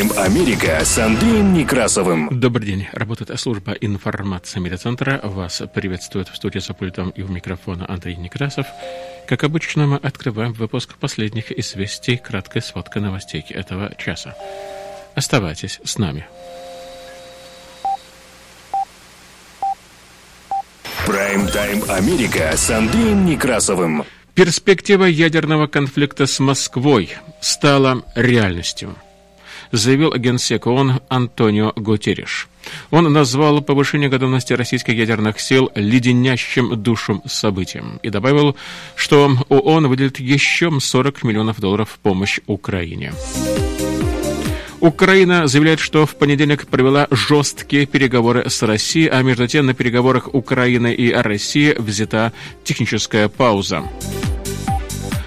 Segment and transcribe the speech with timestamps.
[0.00, 2.40] Прайм-тайм Америка с Андреем Некрасовым.
[2.40, 2.88] Добрый день.
[2.92, 5.20] Работает служба информации медиацентра.
[5.22, 8.66] Вас приветствует в студии за пультом и у микрофона Андрей Некрасов.
[9.28, 14.34] Как обычно, мы открываем выпуск последних известий, краткой сводкой новостей этого часа.
[15.14, 16.26] Оставайтесь с нами.
[21.04, 24.04] Прайм-тайм Америка с Андреем Некрасовым.
[24.32, 27.10] Перспектива ядерного конфликта с Москвой
[27.42, 28.96] стала реальностью
[29.72, 32.48] заявил генсек ООН Антонио Гутерриш.
[32.90, 38.56] Он назвал повышение готовности российских ядерных сил леденящим душем событием и добавил,
[38.96, 43.12] что ООН выделит еще 40 миллионов долларов в помощь Украине.
[44.80, 50.34] Украина заявляет, что в понедельник провела жесткие переговоры с Россией, а между тем на переговорах
[50.34, 52.32] Украины и России взята
[52.64, 53.84] техническая пауза.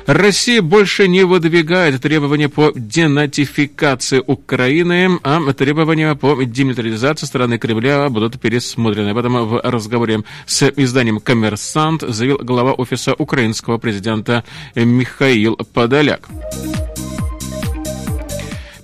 [0.06, 8.40] Россия больше не выдвигает требования по денатификации Украины, а требования по демилитаризации страны Кремля будут
[8.40, 9.10] пересмотрены.
[9.10, 14.44] Об этом в разговоре с изданием «Коммерсант» заявил глава офиса украинского президента
[14.76, 16.28] Михаил Подоляк.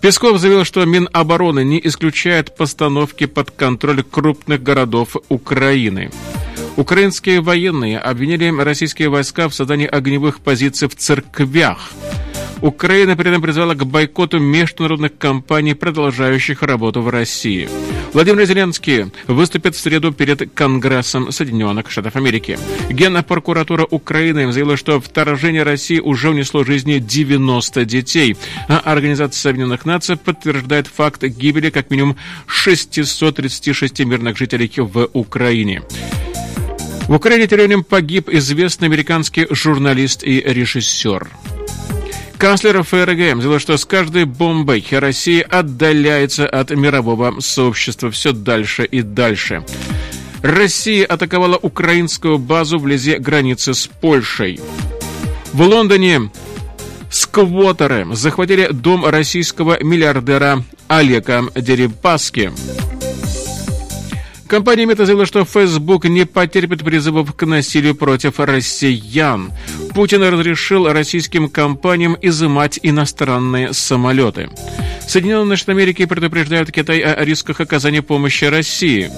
[0.01, 6.09] Песков заявил, что Минобороны не исключает постановки под контроль крупных городов Украины.
[6.80, 11.91] Украинские военные обвинили российские войска в создании огневых позиций в церквях.
[12.61, 17.67] Украина при этом призвала к бойкоту международных компаний, продолжающих работу в России.
[18.13, 22.58] Владимир Зеленский выступит в среду перед Конгрессом Соединенных Штатов Америки.
[22.89, 28.38] Генпрокуратура Украины заявила, что вторжение России уже унесло жизни 90 детей,
[28.69, 32.15] а Организация Объединенных Наций подтверждает факт гибели как минимум
[32.48, 35.83] 636 мирных жителей в Украине.
[37.09, 41.27] В Украине временем погиб известный американский журналист и режиссер.
[42.37, 49.02] Канцлер ФРГ заявил, что с каждой бомбой Россия отдаляется от мирового сообщества все дальше и
[49.02, 49.65] дальше.
[50.43, 54.59] Россия атаковала украинскую базу вблизи границы с Польшей.
[55.52, 56.30] В Лондоне
[57.09, 62.52] сквотеры захватили дом российского миллиардера Олега Дерипаски.
[64.49, 69.54] Компания Мета заявила, что Facebook не потерпит призывов к насилию против россиян.
[69.93, 74.49] Путин разрешил российским компаниям изымать иностранные самолеты.
[75.08, 79.11] Соединенные Штаты Америки предупреждают Китай о рисках оказания помощи России.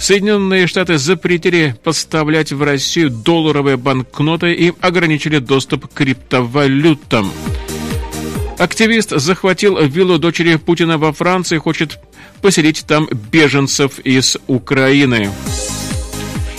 [0.00, 7.30] Соединенные Штаты запретили поставлять в Россию долларовые банкноты и ограничили доступ к криптовалютам.
[8.58, 11.98] Активист захватил виллу дочери Путина во Франции хочет
[12.40, 15.30] поселить там беженцев из Украины.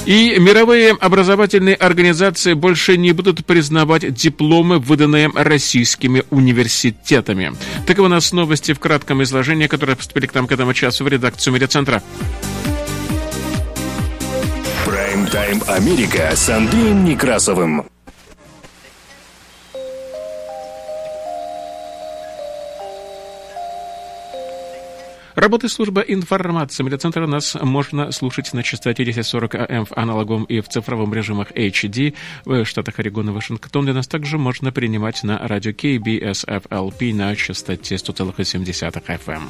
[0.06, 7.54] И мировые образовательные организации больше не будут признавать дипломы, выданные российскими университетами.
[7.88, 11.08] Таковы у нас новости в кратком изложении, которые поступили к нам к этому часу в
[11.08, 12.04] редакцию медиацентра.
[14.86, 17.86] Прайм-тайм Америка с Андреем Некрасовым.
[25.36, 30.70] Работы служба информации медиацентра нас можно слушать на частоте 1040 АМ в аналоговом и в
[30.70, 32.14] цифровом режимах HD
[32.46, 37.96] в штатах Орегон и Вашингтон, где нас также можно принимать на радио KBSFLP на частоте
[37.96, 39.42] 100,7 FM.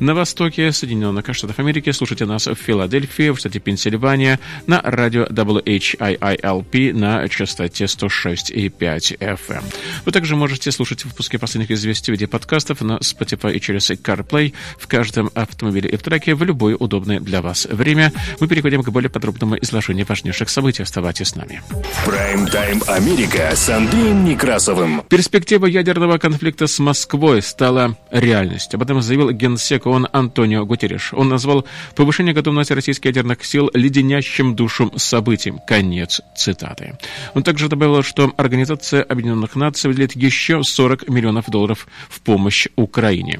[0.00, 6.92] На востоке Соединенных Штатов Америки слушайте нас в Филадельфии, в штате Пенсильвания, на радио WHIILP
[6.92, 9.64] на частоте 106,5 FM.
[10.04, 14.52] Вы также можете слушать выпуски последних известий в виде подкастов на Spotify и через CarPlay
[14.78, 18.12] в каждом каждом автомобиле и в траке в любое удобное для вас время.
[18.40, 20.82] Мы переходим к более подробному изложению важнейших событий.
[20.82, 21.62] Оставайтесь с нами.
[22.04, 25.02] Прайм-тайм Америка с Андреем Некрасовым.
[25.08, 28.76] Перспектива ядерного конфликта с Москвой стала реальностью.
[28.76, 31.12] Об этом заявил генсек ООН Антонио Гутерриш.
[31.12, 31.64] Он назвал
[31.94, 35.60] повышение готовности российских ядерных сил леденящим душу событием.
[35.66, 36.98] Конец цитаты.
[37.34, 43.38] Он также добавил, что Организация Объединенных Наций выделит еще 40 миллионов долларов в помощь Украине.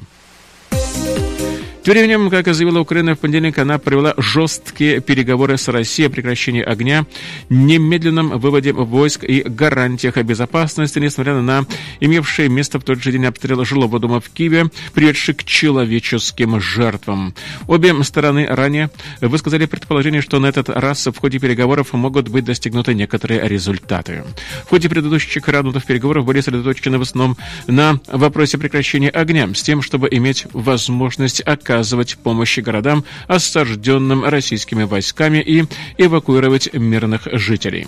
[1.85, 6.63] Тем временем, как заявила Украина в понедельник, она провела жесткие переговоры с Россией о прекращении
[6.63, 7.05] огня,
[7.51, 11.67] немедленном выводе войск и гарантиях безопасности, несмотря на
[11.99, 17.35] имевшие место в тот же день обстрел жилого дома в Киеве, приведший к человеческим жертвам.
[17.67, 18.89] Обе стороны ранее
[19.21, 24.23] высказали предположение, что на этот раз в ходе переговоров могут быть достигнуты некоторые результаты.
[24.65, 27.37] В ходе предыдущих раундов переговоров были сосредоточены в основном
[27.67, 31.41] на вопросе прекращения огня, с тем, чтобы иметь возможность
[31.75, 35.65] оказывать помощь городам, осажденным российскими войсками, и
[35.97, 37.87] эвакуировать мирных жителей.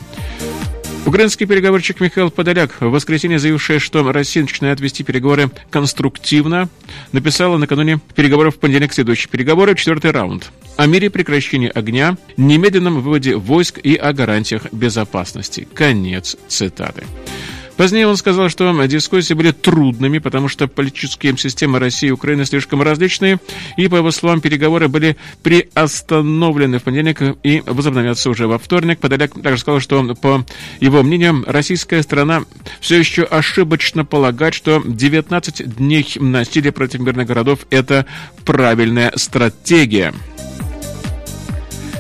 [1.06, 6.68] Украинский переговорщик Михаил Подоляк в воскресенье заявивший, что Россия начинает вести переговоры конструктивно,
[7.14, 10.52] написала накануне переговоров в понедельник следующие переговоры, четвертый раунд.
[10.76, 15.66] О мире прекращения огня, немедленном выводе войск и о гарантиях безопасности.
[15.74, 17.06] Конец цитаты.
[17.78, 22.82] Позднее он сказал, что дискуссии были трудными, потому что политические системы России и Украины слишком
[22.82, 23.40] различные,
[23.78, 29.00] и, по его словам, переговоры были приостановлены в понедельник и возобновятся уже во вторник.
[29.00, 30.44] Подоляк также сказал, что, по
[30.80, 32.44] его мнению, российская страна
[32.82, 38.08] все еще ошибочно полагает, что 19 дней насилия против мирных городов– это
[38.44, 40.14] правильная стратегия.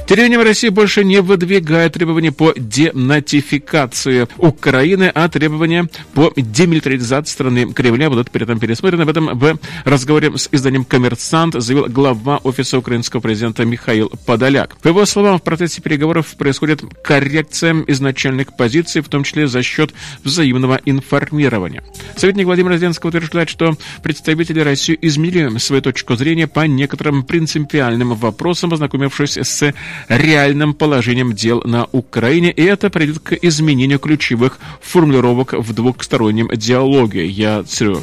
[0.07, 7.73] Тем временем Россия больше не выдвигает требования по денатификации Украины, а требования по демилитаризации страны
[7.73, 9.01] Кремля будут при этом пересмотрены.
[9.01, 14.77] Об этом в разговоре с изданием «Коммерсант» заявил глава Офиса украинского президента Михаил Подоляк.
[14.77, 19.93] По его словам, в процессе переговоров происходит коррекция изначальных позиций, в том числе за счет
[20.23, 21.83] взаимного информирования.
[22.15, 28.71] Советник Владимир Зеленский утверждает, что представители России изменили свою точку зрения по некоторым принципиальным вопросам,
[28.71, 29.73] ознакомившись с
[30.07, 37.25] реальным положением дел на Украине, и это приведет к изменению ключевых формулировок в двухстороннем диалоге.
[37.25, 38.01] Я цитирую.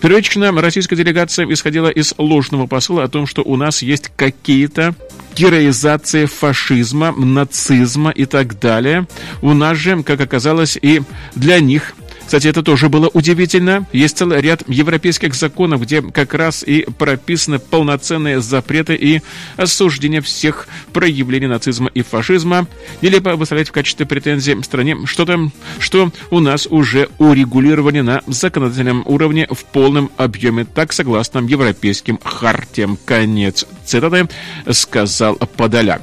[0.00, 4.94] Первично российская делегация исходила из ложного посыла о том, что у нас есть какие-то
[5.36, 9.06] героизация фашизма, нацизма и так далее.
[9.42, 11.02] У нас же, как оказалось, и
[11.34, 11.94] для них
[12.30, 13.88] кстати, это тоже было удивительно.
[13.92, 19.20] Есть целый ряд европейских законов, где как раз и прописаны полноценные запреты и
[19.56, 22.68] осуждения всех проявлений нацизма и фашизма.
[23.02, 25.50] Нелепо выставлять в качестве претензии стране что-то,
[25.80, 32.96] что у нас уже урегулировано на законодательном уровне в полном объеме, так согласно европейским хартиям.
[33.06, 34.28] Конец цитаты
[34.70, 36.00] сказал Подоляк.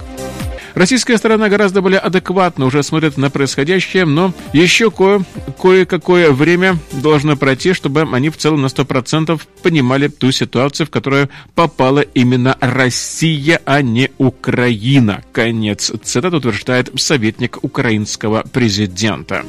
[0.78, 5.26] Российская сторона гораздо более адекватно уже смотрит на происходящее, но еще кое-
[5.60, 11.30] кое-какое время должно пройти, чтобы они в целом на 100% понимали ту ситуацию, в которую
[11.56, 15.24] попала именно Россия, а не Украина.
[15.32, 19.44] Конец цитаты утверждает советник украинского президента.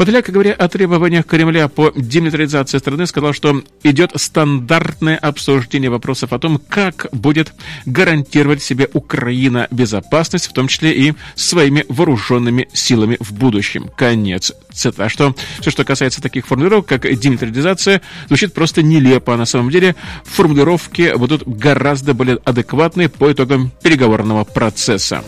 [0.00, 6.38] Подоляк, говоря о требованиях Кремля по демилитаризации страны, сказал, что идет стандартное обсуждение вопросов о
[6.38, 7.52] том, как будет
[7.84, 13.90] гарантировать себе Украина безопасность, в том числе и своими вооруженными силами в будущем.
[13.94, 15.10] Конец цитата.
[15.10, 19.34] Что все, что касается таких формулировок, как демилитаризация, звучит просто нелепо.
[19.34, 25.22] А на самом деле формулировки будут гораздо более адекватные по итогам переговорного процесса.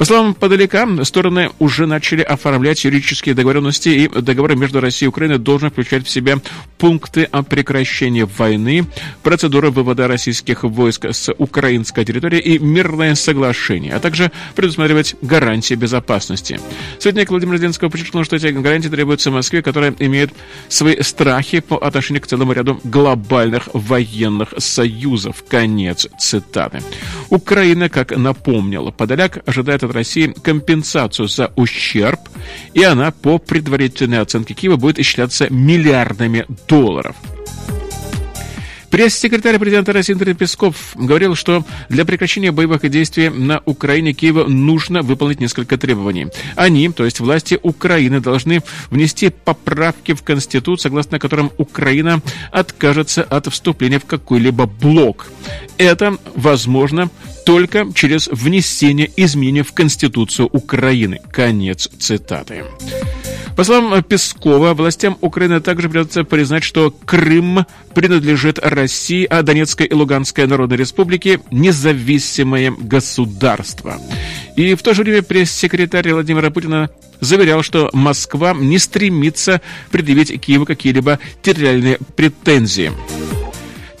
[0.00, 5.36] По словам Подалека, стороны уже начали оформлять юридические договоренности, и договор между Россией и Украиной
[5.36, 6.38] должен включать в себя
[6.78, 8.86] пункты о прекращении войны,
[9.22, 16.58] процедуры вывода российских войск с украинской территории и мирное соглашение, а также предусматривать гарантии безопасности.
[16.98, 20.32] Советник Владимир Зеленского подчеркнул, что эти гарантии требуются Москве, которая имеет
[20.70, 25.44] свои страхи по отношению к целому ряду глобальных военных союзов.
[25.46, 26.80] Конец цитаты.
[27.28, 32.20] Украина, как напомнил Подоляк, ожидает от России компенсацию за ущерб,
[32.74, 37.16] и она по предварительной оценке Киева будет исчисляться миллиардами долларов.
[38.90, 45.02] Пресс-секретарь президента России Дмитрий Песков говорил, что для прекращения боевых действий на Украине Киева нужно
[45.02, 46.26] выполнить несколько требований.
[46.56, 52.20] Они, то есть власти Украины, должны внести поправки в Конституцию, согласно которым Украина
[52.50, 55.28] откажется от вступления в какой-либо блок.
[55.78, 57.10] Это возможно
[57.44, 61.20] только через внесение изменений в Конституцию Украины.
[61.32, 62.64] Конец цитаты.
[63.56, 69.94] По словам Пескова, властям Украины также придется признать, что Крым принадлежит России, а Донецкая и
[69.94, 74.00] Луганская Народные Республики– независимое государство.
[74.56, 80.64] И в то же время пресс-секретарь Владимира Путина заверял, что Москва не стремится предъявить Киеву
[80.64, 82.92] какие-либо территориальные претензии.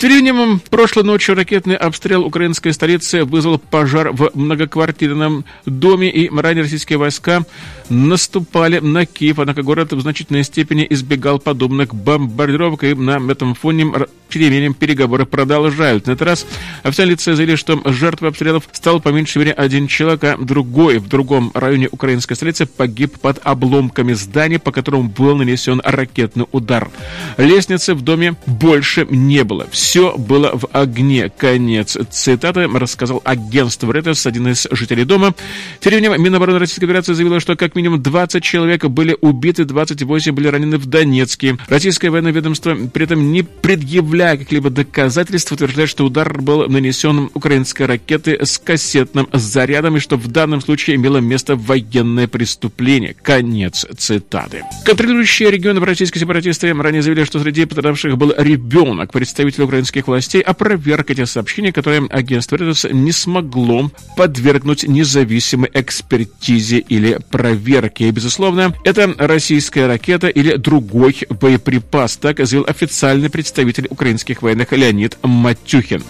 [0.00, 6.96] Временем, прошлой ночью ракетный обстрел украинской столицы вызвал пожар в многоквартирном доме, и ранее российские
[6.96, 7.42] войска
[7.90, 13.92] наступали на Киев, однако город в значительной степени избегал подобных бомбардировок, и на этом фоне
[14.30, 16.06] тем не менее, переговоры продолжают.
[16.06, 16.46] На этот раз
[16.84, 21.08] официальные лица заявили, что жертвой обстрелов стал по меньшей мере один человек, а другой в
[21.08, 26.90] другом районе украинской столицы погиб под обломками здания, по которому был нанесен ракетный удар.
[27.38, 29.66] Лестницы в доме больше не было.
[29.72, 31.30] Все было в огне.
[31.36, 35.34] Конец цитаты рассказал агентство Reuters, один из жителей дома.
[35.80, 40.48] Тем временем Минобороны Российской Федерации заявила, что как минимум 20 человек были убиты, 28 были
[40.48, 41.58] ранены в Донецке.
[41.68, 47.84] Российское военное ведомство при этом не предъявляя каких-либо доказательств, утверждает, что удар был нанесен украинской
[47.84, 53.14] ракеты с кассетным зарядом и что в данном случае имело место военное преступление.
[53.14, 54.64] Конец цитаты.
[54.84, 59.12] Контролирующие регионы российские сепаратисты ранее заявили, что среди пострадавших был ребенок.
[59.12, 67.18] Представитель украинских властей опроверг эти сообщения, которые агентство Reuters не смогло подвергнуть независимой экспертизе или
[67.30, 68.08] проверке.
[68.08, 75.16] И, безусловно, это российская ракета или другой боеприпас, так заявил официальный представитель украинских военных Леонид
[75.22, 76.02] Матюхин.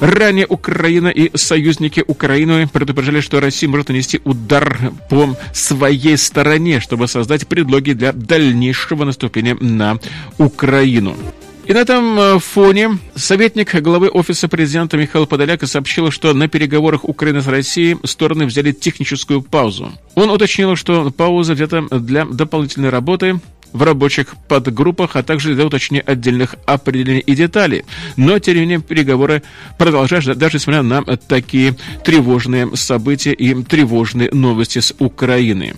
[0.00, 7.08] Ранее Украина и союзники Украины предупреждали, что Россия может нанести удар по своей стороне, чтобы
[7.08, 9.98] создать предлоги для дальнейшего наступления на
[10.38, 11.16] Украину.
[11.68, 17.04] И на этом э, фоне советник главы Офиса президента Михаил Подоляк сообщил, что на переговорах
[17.04, 19.92] Украины с Россией стороны взяли техническую паузу.
[20.14, 23.38] Он уточнил, что пауза взята для дополнительной работы
[23.74, 27.84] в рабочих подгруппах, а также для уточнения отдельных определений и деталей.
[28.16, 29.42] Но, тем не менее, переговоры
[29.76, 35.74] продолжаются, даже несмотря на такие тревожные события и тревожные новости с Украины.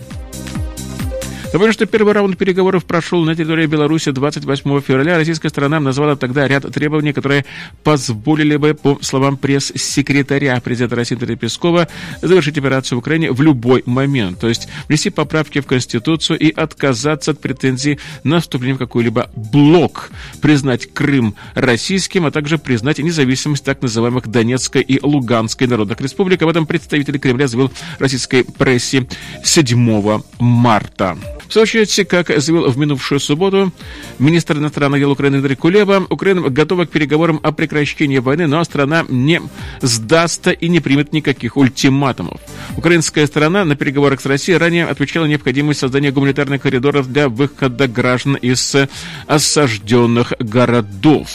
[1.53, 5.17] Напомню, что первый раунд переговоров прошел на территории Беларуси 28 февраля.
[5.17, 7.43] Российская сторона назвала тогда ряд требований, которые
[7.83, 11.89] позволили бы, по словам пресс-секретаря президента России Дмитрия Пескова,
[12.21, 14.39] завершить операцию в Украине в любой момент.
[14.39, 20.09] То есть внести поправки в Конституцию и отказаться от претензий на вступление в какой-либо блок,
[20.41, 26.41] признать Крым российским, а также признать независимость так называемых Донецкой и Луганской народных республик.
[26.43, 29.05] Об этом представитель Кремля заявил российской прессе
[29.43, 31.17] 7 марта.
[31.51, 33.73] В очередь, как заявил в минувшую субботу
[34.19, 39.05] министр иностранных дел Украины Дмитрий Кулеба, Украина готова к переговорам о прекращении войны, но страна
[39.09, 39.41] не
[39.81, 42.39] сдастся и не примет никаких ультиматумов.
[42.77, 48.35] Украинская сторона на переговорах с Россией ранее отвечала необходимость создания гуманитарных коридоров для выхода граждан
[48.35, 48.73] из
[49.27, 51.27] осажденных городов.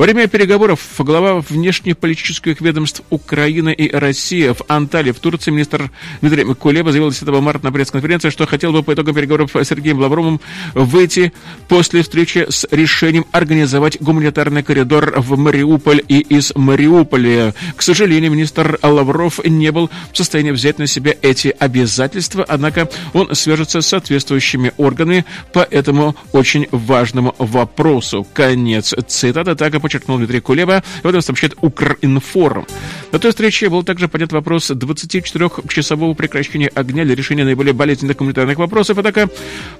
[0.00, 5.90] Во время переговоров глава внешнеполитических ведомств Украины и России в Анталии, в Турции, министр
[6.22, 9.98] Дмитрий Кулеба заявил 10 марта на пресс-конференции, что хотел бы по итогам переговоров с Сергеем
[9.98, 10.40] Лавровым
[10.72, 11.34] выйти
[11.68, 17.52] после встречи с решением организовать гуманитарный коридор в Мариуполь и из Мариуполя.
[17.76, 23.34] К сожалению, министр Лавров не был в состоянии взять на себя эти обязательства, однако он
[23.34, 28.26] свяжется с соответствующими органами по этому очень важному вопросу.
[28.32, 29.54] Конец цитаты.
[29.56, 30.82] Так и подчеркнул Дмитрий Кулеба.
[31.02, 32.66] В этом сообщает Укринформ.
[33.10, 38.58] На той встрече был также поднят вопрос 24-часового прекращения огня для решения наиболее болезненных гуманитарных
[38.58, 38.98] вопросов.
[38.98, 39.28] Однако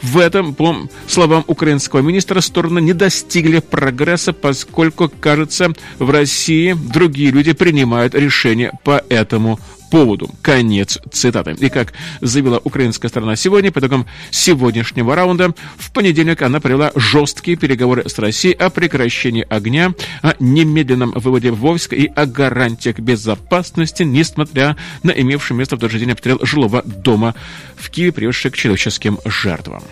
[0.02, 7.30] в этом, по словам украинского министра, стороны не достигли прогресса, поскольку, кажется, в России другие
[7.30, 10.30] люди принимают решения по этому поводу.
[10.42, 11.56] Конец цитаты.
[11.58, 17.56] И как заявила украинская сторона сегодня, по итогам сегодняшнего раунда, в понедельник она провела жесткие
[17.56, 24.76] переговоры с Россией о прекращении огня, о немедленном выводе войск и о гарантиях безопасности, несмотря
[25.02, 27.34] на имевший место в тот день обстрел жилого дома
[27.80, 29.82] в Киеве, приведший к человеческим жертвам.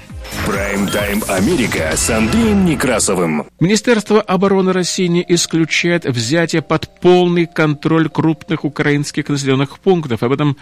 [0.46, 3.46] Прайм-тайм Америка с Андреем Некрасовым.
[3.60, 10.22] Министерство обороны России не исключает взятие под полный контроль крупных украинских населенных пунктов.
[10.22, 10.56] Об этом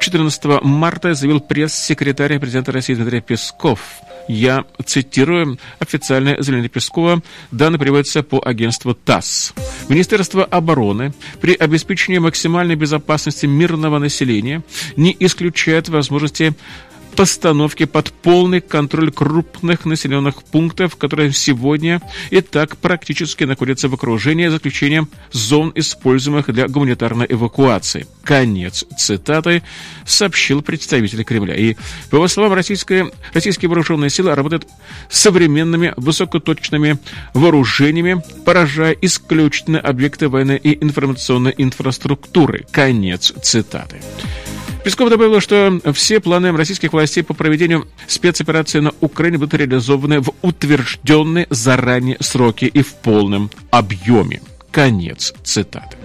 [0.00, 3.80] 14 марта заявил пресс-секретарь президента России Дмитрий Песков.
[4.28, 7.22] Я цитирую официальное заявление Пескова.
[7.50, 9.54] Данные приводятся по агентству ТАСС.
[9.88, 14.62] Министерство обороны при обеспечении максимальной безопасности мирного населения
[14.96, 16.54] не исключает возможности
[17.16, 24.48] постановки под полный контроль крупных населенных пунктов, которые сегодня и так практически находятся в окружении
[24.48, 28.06] заключением зон, используемых для гуманитарной эвакуации.
[28.22, 29.62] Конец цитаты
[30.04, 31.54] сообщил представитель Кремля.
[31.54, 31.76] И,
[32.10, 34.66] по его словам, российские, российские вооруженные силы работают
[35.08, 36.98] современными высокоточными
[37.32, 42.66] вооружениями, поражая исключительно объекты военной и информационной инфраструктуры.
[42.70, 44.00] Конец цитаты.
[44.86, 50.30] Песков добавил, что все планы российских властей по проведению спецоперации на Украине будут реализованы в
[50.42, 54.42] утвержденные заранее сроки и в полном объеме.
[54.76, 55.96] Конец цитаты.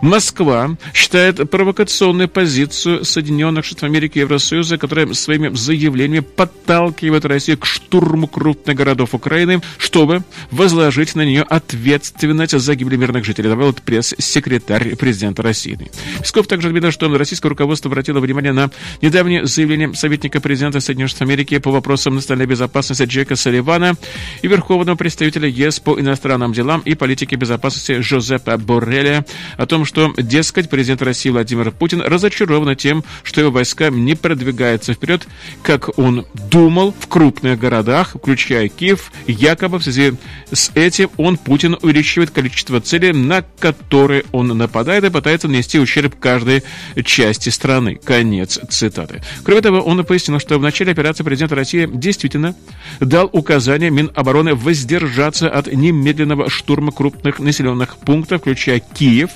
[0.00, 7.66] Москва считает провокационной позицию Соединенных Штатов Америки и Евросоюза, которая своими заявлениями подталкивает Россию к
[7.66, 10.22] штурму крупных городов Украины, чтобы
[10.52, 15.76] возложить на нее ответственность за гибель мирных жителей, добавил пресс-секретарь президента России.
[16.20, 18.70] Песков также отметил, что российское руководство обратило внимание на
[19.02, 23.96] недавнее заявление советника президента Соединенных Штатов Америки по вопросам национальной безопасности Джека Салливана
[24.42, 29.24] и верховного представителя ЕС по иностранным делам и политике безопасности Жозепа Борреля
[29.56, 34.94] о том, что, дескать, президент России Владимир Путин разочарован тем, что его войска не продвигаются
[34.94, 35.26] вперед,
[35.62, 39.12] как он думал, в крупных городах, включая Киев.
[39.26, 40.14] Якобы в связи
[40.50, 46.18] с этим он, Путин, увеличивает количество целей, на которые он нападает и пытается нанести ущерб
[46.18, 46.62] каждой
[47.04, 47.98] части страны.
[48.02, 49.22] Конец цитаты.
[49.44, 52.54] Кроме того, он пояснил, что в начале операции президент России действительно
[53.00, 59.30] дал указание Минобороны воздержаться от немедленного штурма крупных населенных пунктов, включая Киев,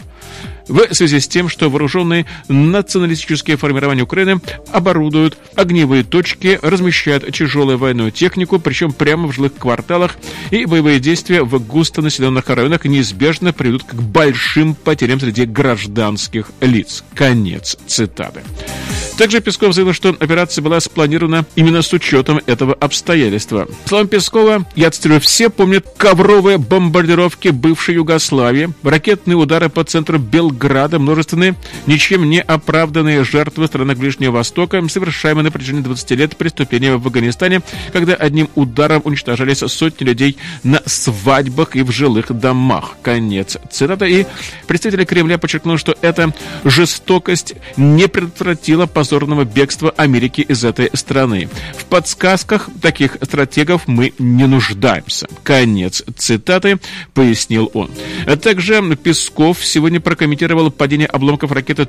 [0.70, 8.12] в связи с тем, что вооруженные националистические формирования Украины оборудуют огневые точки, размещают тяжелую военную
[8.12, 10.16] технику, причем прямо в жилых кварталах,
[10.50, 17.04] и боевые действия в густонаселенных районах неизбежно приведут к большим потерям среди гражданских лиц.
[17.14, 18.42] Конец цитаты.
[19.20, 23.68] Также Песков заявил, что операция была спланирована именно с учетом этого обстоятельства.
[23.82, 30.09] По словам Пескова, я цитирую, все помнят ковровые бомбардировки бывшей Югославии, ракетные удары по центру
[30.18, 31.54] Белграда, множественные,
[31.86, 37.62] ничем не оправданные жертвы страны Ближнего Востока, совершаемые на протяжении 20 лет преступления в Афганистане,
[37.92, 42.96] когда одним ударом уничтожались сотни людей на свадьбах и в жилых домах.
[43.02, 44.04] Конец цитата.
[44.06, 44.26] И
[44.66, 46.32] представитель Кремля подчеркнул, что эта
[46.64, 51.48] жестокость не предотвратила позорного бегства Америки из этой страны.
[51.76, 55.28] В подсказках таких стратегов мы не нуждаемся.
[55.42, 56.78] Конец цитаты,
[57.14, 57.90] пояснил он.
[58.26, 61.86] А также Песков сегодня прокомментировал падение обломков ракеты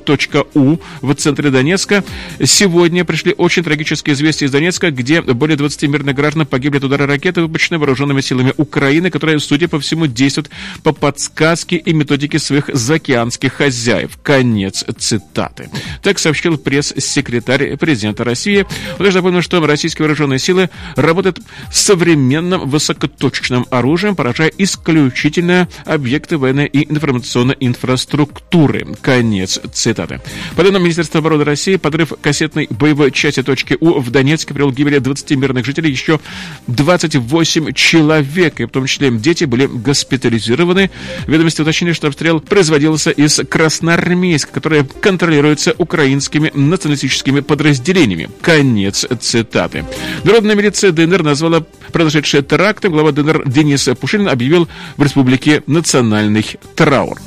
[0.54, 2.04] .У в центре Донецка.
[2.42, 7.06] Сегодня пришли очень трагические известия из Донецка, где более 20 мирных граждан погибли от удара
[7.06, 10.50] ракеты, выпущенной вооруженными силами Украины, которая, судя по всему, действует
[10.82, 14.18] по подсказке и методике своих заокеанских хозяев.
[14.22, 15.70] Конец цитаты.
[16.02, 18.66] Так сообщил пресс-секретарь президента России.
[18.98, 21.40] Также напомнил, что российские вооруженные силы работают
[21.70, 28.86] с современным высокоточным оружием, поражая исключительно объекты военной и информационной инфраструктуры.
[29.00, 30.20] Конец цитаты.
[30.56, 34.74] По данным Министерства обороны России, подрыв кассетной боевой части точки У в Донецке привел к
[34.74, 36.18] гибели 20 мирных жителей, еще
[36.66, 40.90] 28 человек, и в том числе дети, были госпитализированы.
[41.26, 48.30] Ведомости уточнили, что обстрел производился из Красноармейска, которое контролируется украинскими националистическими подразделениями.
[48.40, 49.84] Конец цитаты.
[50.24, 52.92] Народная милиция ДНР назвала произошедшее терактом.
[52.92, 57.18] Глава ДНР Денис Пушилин объявил в республике национальный траур.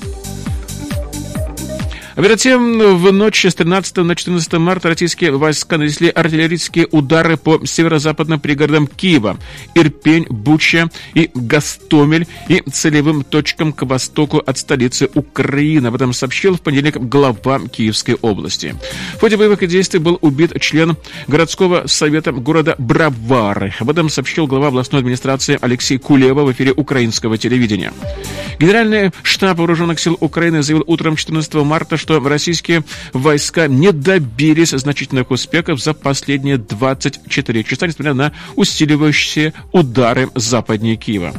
[2.15, 7.35] А перед тем, в ночь с 13 на 14 марта российские войска нанесли артиллерийские удары
[7.35, 9.37] по северо-западным пригородам Киева,
[9.73, 15.87] Ирпень, Буча и Гастомель и целевым точкам к востоку от столицы Украины.
[15.87, 18.75] Об этом сообщил в понедельник глава Киевской области.
[19.17, 20.95] В ходе боевых действий был убит член
[21.27, 23.73] городского совета города Бравары.
[23.79, 27.91] Об этом сообщил глава областной администрации Алексей Кулева в эфире украинского телевидения.
[28.57, 35.31] Генеральный штаб вооруженных сил Украины заявил утром 14 марта, что российские войска не добились значительных
[35.31, 41.33] успехов за последние 24 часа, несмотря на усиливающиеся удары западнее Киева.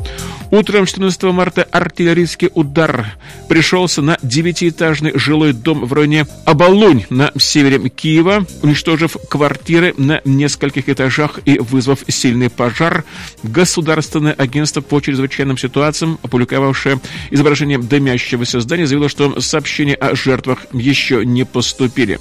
[0.51, 3.17] Утром 14 марта артиллерийский удар
[3.49, 10.89] пришелся на девятиэтажный жилой дом в районе Абалунь на севере Киева, уничтожив квартиры на нескольких
[10.89, 13.05] этажах и вызвав сильный пожар.
[13.43, 17.01] Государственное агентство по чрезвычайным ситуациям, опубликовавшее
[17.31, 22.19] изображение дымящегося здания, заявило, что сообщения о жертвах еще не поступили.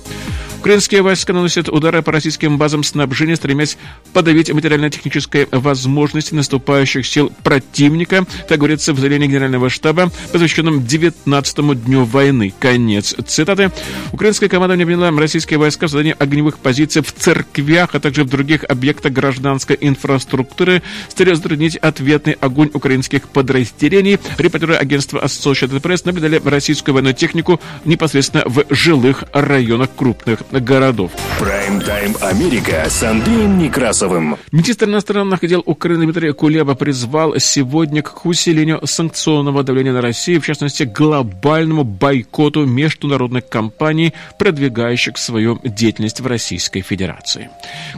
[0.65, 3.77] Украинские войска наносят удары по российским базам снабжения, стремясь
[4.13, 8.25] подавить материально-технические возможности наступающих сил противника.
[8.49, 12.51] Так говорится в заявлении Генерального штаба, посвященном 19-му дню войны.
[12.59, 13.69] Конец цитаты.
[14.11, 18.29] Украинская команда не обвинила российские войска в создании огневых позиций в церквях, а также в
[18.29, 24.17] других объектах гражданской инфраструктуры, с целью затруднить ответный огонь украинских подразделений.
[24.39, 31.11] Репортеры агентства Associated Press наблюдали российскую военную технику непосредственно в жилых районах крупных городов.
[31.39, 34.37] Прайм-тайм Америка с Андреем Некрасовым.
[34.51, 40.45] Министр иностранных дел Украины Дмитрий Кулеба призвал сегодня к усилению санкционного давления на Россию, в
[40.45, 47.49] частности, глобальному бойкоту международных компаний, продвигающих свою деятельность в Российской Федерации.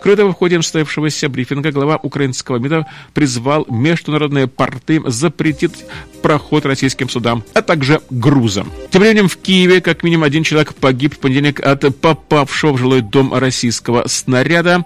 [0.02, 5.86] Кроме того, в ходе состоявшегося брифинга глава украинского МИДа призвал международные порты запретить
[6.22, 8.72] проход российским судам, а также грузам.
[8.90, 13.01] Тем временем в Киеве как минимум один человек погиб в понедельник от попавшего в жилой
[13.01, 14.86] дом российского снаряда.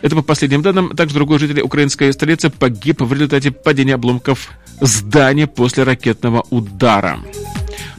[0.00, 0.90] Это по последним данным.
[0.96, 7.18] Также другой житель украинской столицы погиб в результате падения обломков здания после ракетного удара.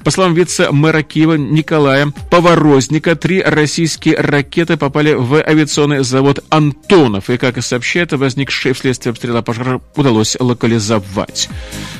[0.04, 7.38] По словам вице-мэра Киева Николая Поворозника, три российские ракеты попали в авиационный завод «Антонов», и,
[7.38, 11.50] как и сообщает, возникшие вследствие обстрела пожара удалось локализовать.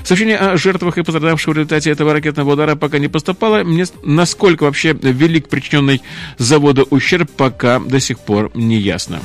[0.04, 3.64] Сообщение о жертвах и пострадавших в результате этого ракетного удара пока не поступало.
[4.04, 6.02] Насколько вообще велик причиненный
[6.38, 9.22] заводу ущерб, пока до сих пор не ясно.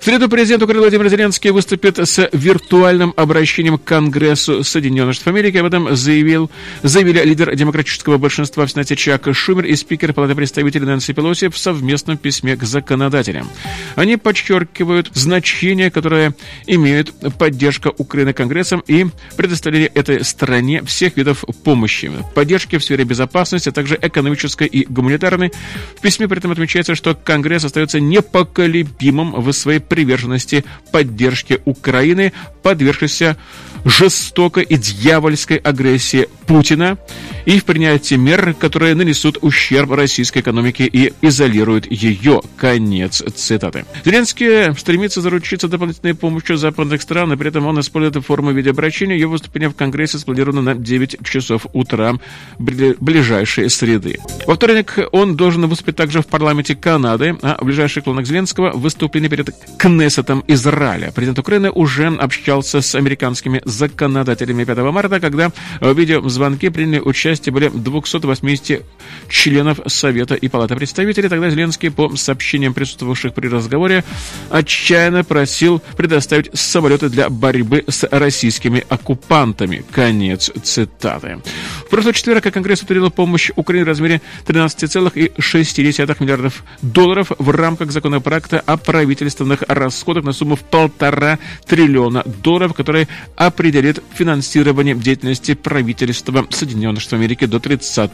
[0.00, 5.58] В среду президент Украины Владимир Зеленский выступит с виртуальным обращением к Конгрессу Соединенных Штатов Америки.
[5.58, 6.50] Об этом заявил,
[6.82, 11.58] заявили лидер демократического большинства в Сенате Чак Шумер и спикер Палаты представителей Нэнси Пелоси в
[11.58, 13.46] совместном письме к законодателям.
[13.94, 16.34] Они подчеркивают значение, которое
[16.66, 19.04] имеет поддержка Украины Конгрессом и
[19.36, 25.52] предоставление этой стране всех видов помощи, поддержки в сфере безопасности, а также экономической и гуманитарной.
[25.98, 33.36] В письме при этом отмечается, что Конгресс остается непоколебимым в своей приверженности поддержке Украины, подвергшейся
[33.84, 36.96] жестокой и дьявольской агрессии Путина
[37.44, 42.42] и в принятии мер, которые нанесут ущерб российской экономике и изолируют ее.
[42.56, 43.84] Конец цитаты.
[44.04, 49.14] Зеленский стремится заручиться дополнительной помощью западных стран, и при этом он использует форму видеообращения.
[49.14, 52.14] Ее выступление в Конгрессе спланировано на 9 часов утра
[52.58, 54.18] ближайшей среды.
[54.46, 59.30] Во вторник он должен выступить также в парламенте Канады, а в ближайших клонах Зеленского выступление
[59.30, 61.12] перед Кнессетом Израиля.
[61.14, 67.70] Президент Украины уже общался с американскими законодателями 5 марта, когда в видеозвонке приняли участие более
[67.70, 68.82] 280
[69.28, 71.28] членов Совета и Палаты представителей.
[71.28, 74.04] Тогда Зеленский, по сообщениям присутствовавших при разговоре,
[74.50, 79.84] отчаянно просил предоставить самолеты для борьбы с российскими оккупантами.
[79.92, 81.38] Конец цитаты.
[81.86, 88.60] В прошлый четверг Конгресс утвердил помощь Украине в размере 13,6 миллиардов долларов в рамках законопроекта
[88.60, 97.02] о правительственных расходах на сумму в полтора триллиона долларов, который определит финансирование деятельности правительства Соединенных
[97.02, 98.12] Штатов Америки до 30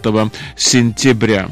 [0.57, 1.49] сентября.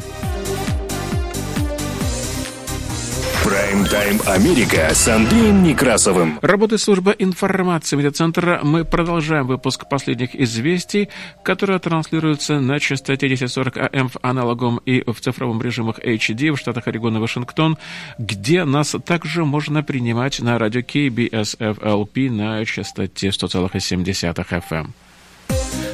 [3.44, 6.40] Прайм-тайм Америка с Андреем Некрасовым.
[6.42, 8.58] Работает служба информации медиацентра.
[8.64, 11.10] Мы продолжаем выпуск последних известий,
[11.44, 16.88] которые транслируются на частоте 1040 АМ в аналогом и в цифровом режимах HD в штатах
[16.88, 17.78] Орегон и Вашингтон,
[18.18, 24.88] где нас также можно принимать на радио KBSFLP на частоте 100,7 FM.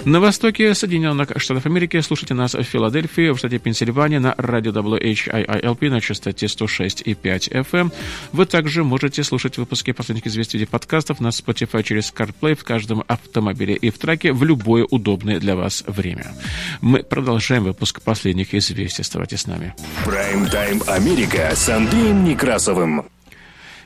[0.07, 5.91] На востоке Соединенных Штатов Америки слушайте нас в Филадельфии, в штате Пенсильвания на радио WHIILP
[5.91, 7.93] на частоте 106,5 FM.
[8.33, 13.05] Вы также можете слушать выпуски последних известий в подкастов на Spotify через CarPlay в каждом
[13.09, 16.33] автомобиле и в траке в любое удобное для вас время.
[16.81, 19.03] Мы продолжаем выпуск последних известий.
[19.03, 19.75] Оставайтесь с нами.
[20.07, 23.05] Прайм-тайм Америка с Андреем Некрасовым.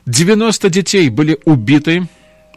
[0.05, 2.07] 90 детей были убиты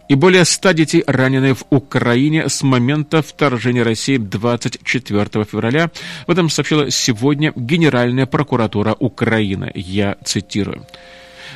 [0.08, 5.90] и более 100 детей ранены в Украине с момента вторжения России 24 февраля.
[6.26, 9.70] В этом сообщила сегодня Генеральная прокуратура Украины.
[9.74, 10.86] Я цитирую.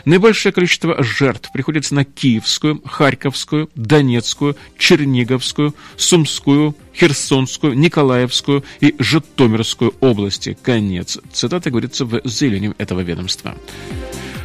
[0.05, 10.57] Наибольшее количество жертв приходится на Киевскую, Харьковскую, Донецкую, Черниговскую, Сумскую, Херсонскую, Николаевскую и Житомирскую области.
[10.61, 11.19] Конец.
[11.33, 13.55] Цитата говорится в заявлении этого ведомства.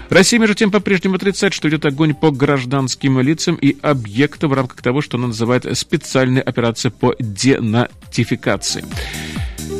[0.09, 4.81] Россия, между тем, по-прежнему отрицает, что идет огонь по гражданским лицам и объектам в рамках
[4.81, 8.85] того, что она называет специальной операцией по денатификации.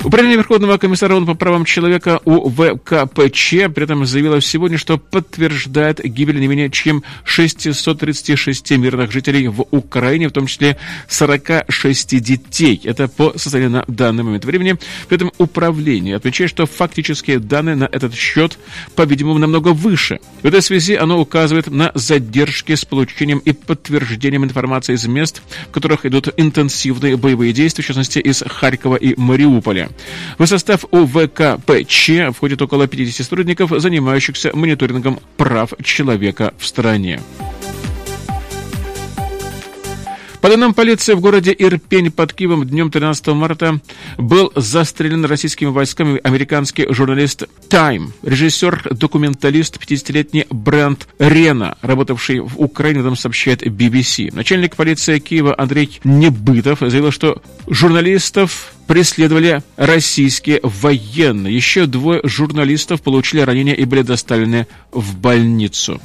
[0.03, 6.39] Управление Верховного комиссара ООН по правам человека УВКПЧ при этом заявило сегодня, что подтверждает гибель
[6.39, 10.77] не менее чем 636 мирных жителей в Украине, в том числе
[11.09, 12.79] 46 детей.
[12.83, 14.77] Это по состоянию на данный момент времени.
[15.09, 18.57] При этом управление отмечает, что фактические данные на этот счет,
[18.95, 20.19] по-видимому, намного выше.
[20.41, 25.71] В этой связи оно указывает на задержки с получением и подтверждением информации из мест, в
[25.71, 29.89] которых идут интенсивные боевые действия, в частности, из Харькова и Мариуполя.
[30.37, 37.19] В состав УВКПЧ входит около 50 сотрудников, занимающихся мониторингом прав человека в стране.
[40.41, 43.79] По данным полиции, в городе Ирпень под Киевом днем 13 марта
[44.17, 53.01] был застрелен российскими войсками американский журналист Time, режиссер, документалист, 50-летний Брент Рена, работавший в Украине,
[53.01, 54.33] там сообщает BBC.
[54.33, 61.55] Начальник полиции Киева Андрей Небытов заявил, что журналистов преследовали российские военные.
[61.55, 65.99] Еще двое журналистов получили ранения и были доставлены в больницу.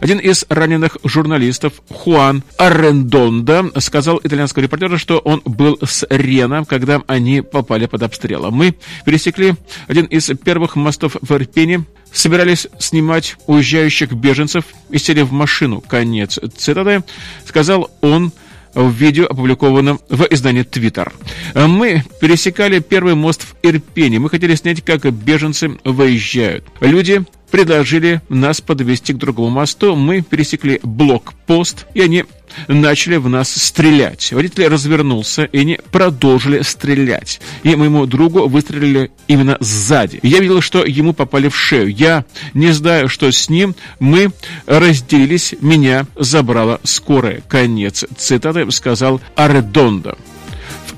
[0.00, 7.02] Один из раненых журналистов, Хуан Арендонда, сказал итальянскому репортеру, что он был с Рена, когда
[7.06, 8.50] они попали под обстрел.
[8.50, 9.54] Мы пересекли
[9.86, 15.80] один из первых мостов в Ирпене, собирались снимать уезжающих беженцев и сели в машину.
[15.80, 17.02] Конец цитаты,
[17.46, 18.32] сказал он
[18.74, 21.10] в видео, опубликованном в издании Twitter.
[21.54, 24.18] Мы пересекали первый мост в Ирпене.
[24.18, 26.64] Мы хотели снять, как беженцы выезжают.
[26.80, 29.94] Люди предложили нас подвести к другому мосту.
[29.96, 32.24] Мы пересекли блокпост, и они
[32.68, 34.32] начали в нас стрелять.
[34.32, 37.40] Водитель развернулся, и они продолжили стрелять.
[37.62, 40.20] И моему другу выстрелили именно сзади.
[40.22, 41.88] Я видел, что ему попали в шею.
[41.88, 43.74] Я не знаю, что с ним.
[44.00, 44.30] Мы
[44.66, 47.42] разделились, меня забрала скорая.
[47.48, 50.16] Конец цитаты сказал Аредондо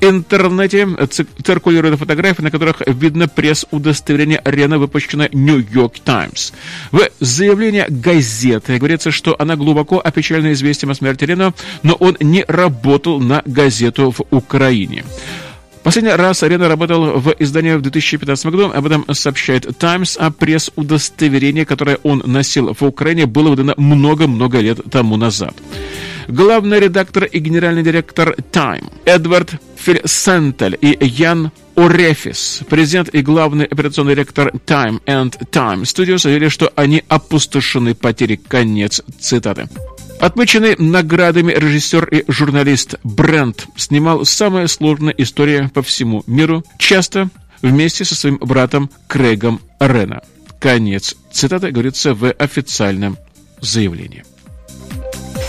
[0.01, 0.89] интернете
[1.43, 6.53] циркулируют фотографии, на которых видно пресс-удостоверение Рена, выпущенное Нью-Йорк Таймс.
[6.91, 12.45] В заявлении газеты говорится, что она глубоко опечалена известием о смерти Рена, но он не
[12.47, 15.05] работал на газету в Украине.
[15.83, 18.71] Последний раз Арена работал в издании в 2015 году.
[18.75, 24.81] Об этом сообщает Times, а пресс-удостоверение, которое он носил в Украине, было выдано много-много лет
[24.91, 25.55] тому назад.
[26.29, 34.15] Главный редактор и генеральный директор Time Эдвард Фильсентель и Ян Орефис, президент и главный операционный
[34.15, 38.37] директор Time and Time Studios, заявили, что они опустошены потери.
[38.37, 39.71] Конец цитаты.
[40.21, 47.31] Отмеченный наградами режиссер и журналист Брент снимал самые сложные истории по всему миру, часто
[47.63, 50.21] вместе со своим братом Крэгом Рена.
[50.61, 53.17] Конец цитаты говорится в официальном
[53.63, 54.25] заявлении.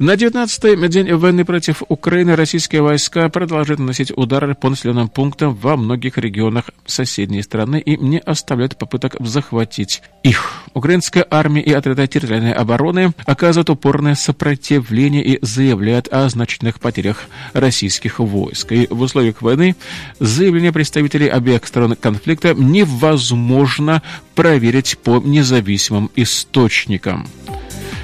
[0.00, 5.76] На 19-й день войны против Украины российские войска продолжают наносить удары по населенным пунктам во
[5.76, 10.62] многих регионах соседней страны и не оставляют попыток захватить их.
[10.72, 18.20] Украинская армия и отряды территориальной обороны оказывают упорное сопротивление и заявляют о значительных потерях российских
[18.20, 18.72] войск.
[18.72, 19.76] И в условиях войны
[20.18, 24.02] заявление представителей обеих сторон конфликта невозможно
[24.34, 27.26] проверить по независимым источникам.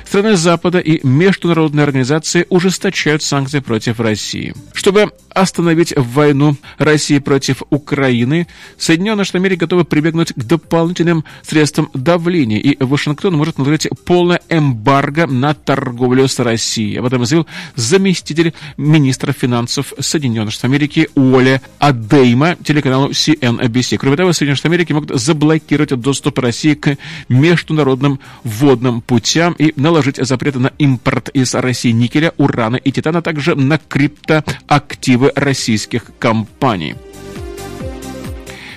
[0.07, 4.55] Страны Запада и международные организации ужесточают санкции против России.
[4.73, 8.47] Чтобы остановить войну России против Украины,
[8.79, 15.27] Соединенные Штаты Америки готовы прибегнуть к дополнительным средствам давления, и Вашингтон может наложить полное эмбарго
[15.27, 16.99] на торговлю с Россией.
[16.99, 23.99] Об этом заявил заместитель министра финансов Соединенных Штатов Америки Уолли Адейма телеканалу CNBC.
[23.99, 26.97] Кроме того, Соединенные Штаты Америки могут заблокировать доступ России к
[27.29, 33.23] международным водным путям и наложить запреты на импорт из России никеля, урана и титана, а
[33.23, 36.95] также на криптоактивы российских компаний.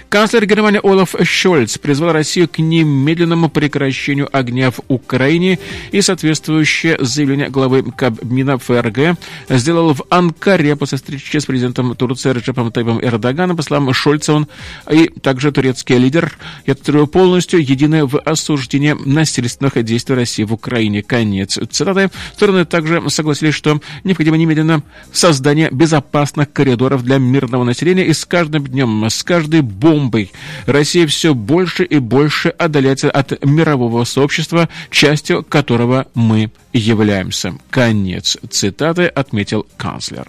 [0.10, 5.60] Канцлер Германии Олаф Шольц призвал Россию к немедленному прекращению огня в Украине
[5.92, 9.20] и соответствующее заявление главы Кабмина ФРГ
[9.50, 13.56] сделал в Анкаре после встречи с президентом Турции Реджепом Тайбом Эрдоганом.
[13.56, 14.48] По словам Шольца, он
[14.90, 21.04] и также турецкий лидер, я цитирую, полностью едины в осуждении насильственных действий России в Украине.
[21.04, 22.10] Конец цитаты.
[22.34, 24.82] Стороны также согласились, что необходимо немедленно
[25.14, 30.32] создание безопасных коридоров для мирного населения и с каждым днем, с каждой бомбой бомбой.
[30.66, 37.56] Россия все больше и больше отдаляется от мирового сообщества, частью которого мы являемся.
[37.70, 40.28] Конец цитаты отметил канцлер.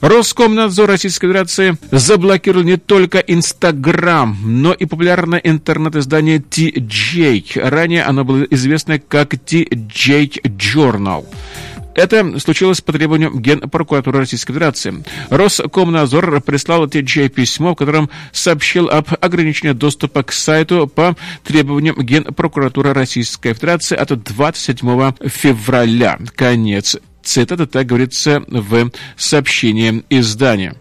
[0.00, 7.58] Роскомнадзор Российской Федерации заблокировал не только Инстаграм, но и популярное интернет-издание TJ.
[7.58, 11.24] Ранее оно было известно как TJ Journal.
[11.94, 15.04] Это случилось по требованию Генпрокуратуры Российской Федерации.
[15.30, 22.92] Роскомнадзор прислал TGI письмо, в котором сообщил об ограничении доступа к сайту по требованиям Генпрокуратуры
[22.92, 26.18] Российской Федерации от 27 февраля.
[26.34, 30.76] Конец цитаты, так говорится в сообщении издания.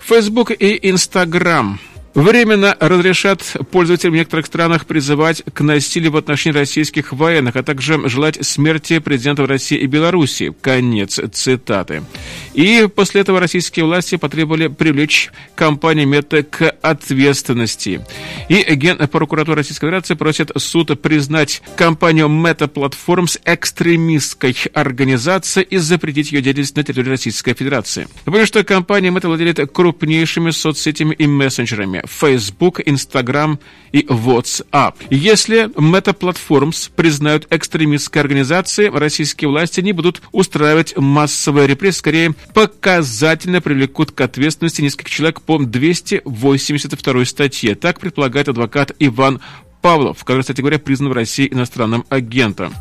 [0.00, 1.78] Facebook и Instagram
[2.18, 8.08] Временно разрешат пользователям в некоторых странах призывать к насилию в отношении российских военных, а также
[8.08, 10.52] желать смерти президентов России и Беларуси.
[10.60, 12.02] Конец цитаты.
[12.54, 18.04] И после этого российские власти потребовали привлечь компанию Мета к ответственности.
[18.48, 26.42] И Генпрокуратура Российской Федерации просит суд признать компанию Meta Platforms экстремистской организацией и запретить ее
[26.42, 28.08] деятельность на территории Российской Федерации.
[28.26, 33.58] Напомню, что компания Meta владеет крупнейшими соцсетями и мессенджерами Facebook, Instagram
[33.92, 34.94] и WhatsApp.
[35.10, 43.60] Если Meta Platforms признают экстремистской организацией, российские власти не будут устраивать массовые репрессии, скорее показательно
[43.60, 47.74] привлекут к ответственности нескольких человек по 282 статье.
[47.74, 49.40] Так предполагает адвокат Иван
[49.80, 52.72] Павлов, который, кстати говоря, признан в России иностранным агентом.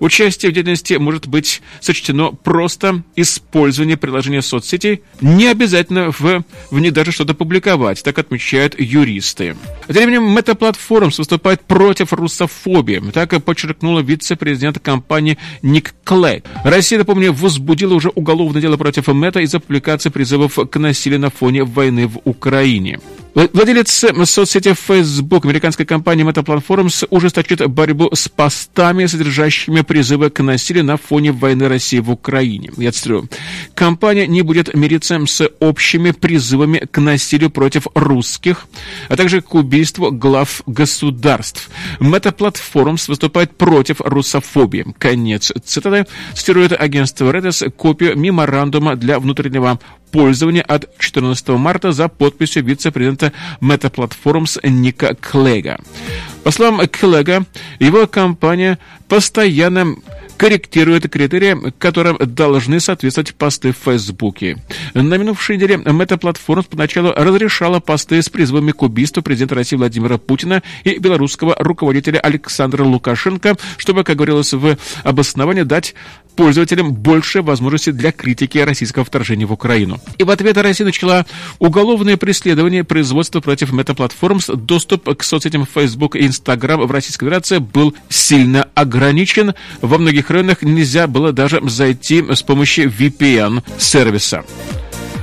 [0.00, 6.92] Участие в деятельности может быть сочтено просто использование приложения соцсетей, не обязательно в, в них
[6.92, 9.56] даже что-то публиковать, так отмечают юристы.
[9.86, 16.42] Тем временем Meta выступает против русофобии, так и подчеркнула вице-президент компании Ник Клей.
[16.64, 21.64] Россия, напомню, возбудила уже уголовное дело против Meta из-за публикации призывов к насилию на фоне
[21.64, 23.00] войны в Украине.
[23.34, 30.84] Владелец соцсети Facebook американской компании Meta Platforms ужесточит борьбу с постами, содержащими призывы к насилию
[30.84, 32.70] на фоне войны России в Украине.
[32.76, 33.30] Я цитирую.
[33.74, 38.66] Компания не будет мириться с общими призывами к насилию против русских,
[39.08, 41.70] а также к убийству глав государств.
[42.00, 44.94] Meta Platforms выступает против русофобии.
[44.98, 46.06] Конец цитаты.
[46.34, 49.80] Цитирует агентство Reuters копию меморандума для внутреннего
[50.12, 55.80] пользования от 14 марта за подписью вице-президента Meta Platforms Ника Клега.
[56.44, 57.44] По словам Клега,
[57.80, 59.96] его компания постоянно
[60.42, 64.58] корректирует критерии, которым должны соответствовать посты в Фейсбуке.
[64.92, 70.64] На минувшей неделе Мета-платформа поначалу разрешала посты с призывами к убийству президента России Владимира Путина
[70.82, 75.94] и белорусского руководителя Александра Лукашенко, чтобы, как говорилось в обосновании, дать
[76.34, 80.00] пользователям больше возможностей для критики российского вторжения в Украину.
[80.18, 81.26] И в ответ Россия начала
[81.58, 84.40] уголовное преследование производства против метаплатформ.
[84.54, 89.54] Доступ к соцсетям Facebook и Instagram в Российской Федерации был сильно ограничен.
[89.80, 94.44] Во многих районах нельзя было даже зайти с помощью VPN-сервиса.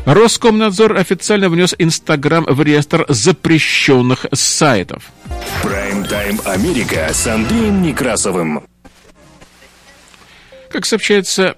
[0.06, 5.04] Роскомнадзор официально внес Инстаграм в реестр запрещенных сайтов.
[5.62, 8.64] Прайм-тайм Америка с Андреем Некрасовым.
[10.72, 11.56] Как сообщается,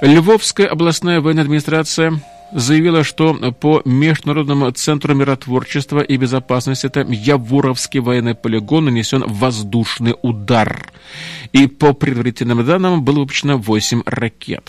[0.00, 2.20] Львовская областная военная администрация
[2.52, 10.90] заявила, что по Международному центру миротворчества и безопасности это Яворовский военный полигон нанесен воздушный удар.
[11.52, 14.68] И по предварительным данным было выпущено 8 ракет.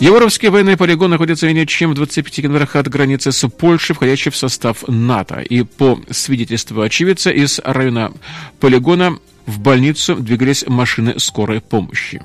[0.00, 4.36] Яворовский военный полигон находится менее чем в 25 километрах от границы с Польшей, входящей в
[4.36, 5.40] состав НАТО.
[5.40, 8.12] И по свидетельству очевидца из района
[8.58, 12.22] полигона в больницу двигались машины скорой помощи.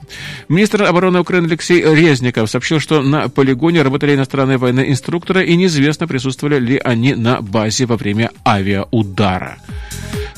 [0.49, 6.07] Министр обороны Украины Алексей Резников сообщил, что на полигоне работали иностранные военные инструкторы и неизвестно,
[6.07, 9.57] присутствовали ли они на базе во время авиаудара.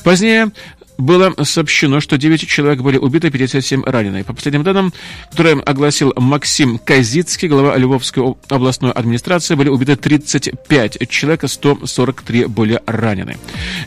[0.04, 0.50] Позднее
[1.00, 4.24] было сообщено, что 9 человек были убиты, 57 ранены.
[4.24, 4.92] По последним данным,
[5.30, 13.36] которые огласил Максим Казицкий, глава Львовской областной администрации, были убиты 35 человек, 143 были ранены.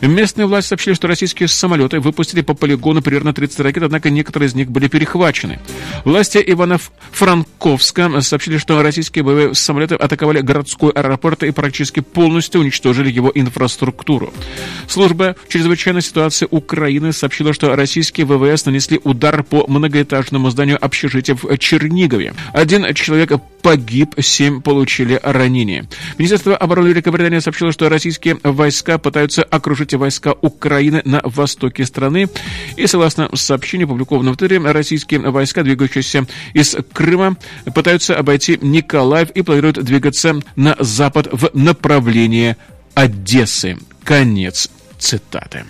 [0.02, 4.54] Местные власти сообщили, что российские самолеты выпустили по полигону примерно 30 ракет, однако некоторые из
[4.54, 5.60] них были перехвачены.
[6.04, 13.30] Власти Ивано-Франковска сообщили, что российские боевые самолеты атаковали городской аэропорт и практически полностью уничтожили его
[13.34, 14.32] инфраструктуру.
[14.88, 21.34] Служба чрезвычайной ситуации Украины Украины сообщила, что российские ВВС нанесли удар по многоэтажному зданию общежития
[21.34, 22.34] в Чернигове.
[22.54, 25.86] Один человек погиб, семь получили ранения.
[26.16, 32.28] Министерство обороны Великобритании сообщило, что российские войска пытаются окружить войска Украины на востоке страны.
[32.76, 37.36] И согласно сообщению, опубликованному в Твиттере, российские войска, двигающиеся из Крыма,
[37.74, 42.56] пытаются обойти Николаев и планируют двигаться на запад в направлении
[42.94, 43.76] Одессы.
[44.04, 45.64] Конец цитаты.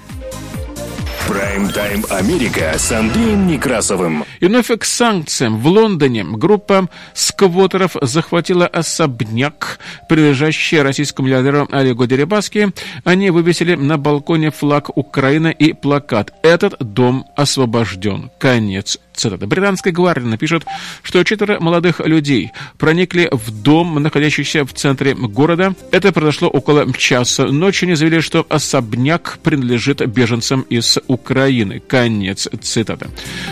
[1.29, 4.25] Прайм-тайм Америка с Андреем Некрасовым.
[4.41, 5.59] И вновь к санкциям.
[5.59, 12.73] В Лондоне группа сквотеров захватила особняк, принадлежащий российскому миллиардеру Олегу Дерибаске.
[13.05, 18.31] Они вывесили на балконе флаг Украины и плакат «Этот дом освобожден».
[18.39, 19.47] Конец Цитата.
[19.47, 20.65] Британская гвардия напишет,
[21.03, 25.75] что четверо молодых людей проникли в дом, находящийся в центре города.
[25.93, 27.85] Это произошло около часа ночи.
[27.85, 31.81] Они заявили, что особняк принадлежит беженцам из Украины.
[31.81, 33.09] Конец цитаты.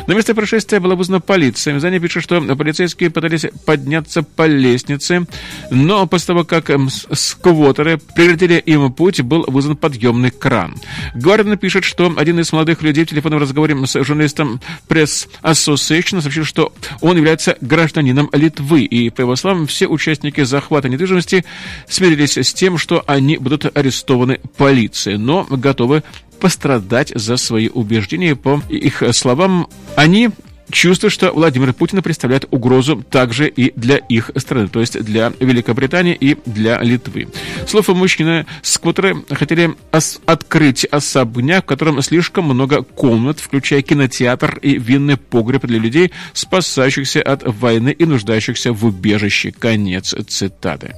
[0.08, 1.76] На место происшествия была вызвана полиция.
[1.76, 5.26] Издание пишет, что полицейские пытались подняться по лестнице,
[5.70, 6.70] но после того, как
[7.12, 10.74] сквотеры прекратили им путь, был вызван подъемный кран.
[11.14, 16.44] Гвардия пишет, что один из молодых людей в телефонном разговоре с журналистом пресс Association сообщил,
[16.44, 21.44] что он является гражданином Литвы, и, по его словам, все участники захвата недвижимости
[21.88, 26.02] смирились с тем, что они будут арестованы полицией, но готовы
[26.40, 28.34] пострадать за свои убеждения.
[28.34, 30.30] По их словам, они
[30.72, 36.16] чувствуют, что Владимир Путин представляет угрозу также и для их страны, то есть для Великобритании
[36.18, 37.28] и для Литвы.
[37.68, 44.78] Слово мужчины сквотеры хотели ос- открыть особняк, в котором слишком много комнат, включая кинотеатр и
[44.78, 49.52] винный погреб для людей, спасающихся от войны и нуждающихся в убежище.
[49.52, 50.94] Конец цитаты.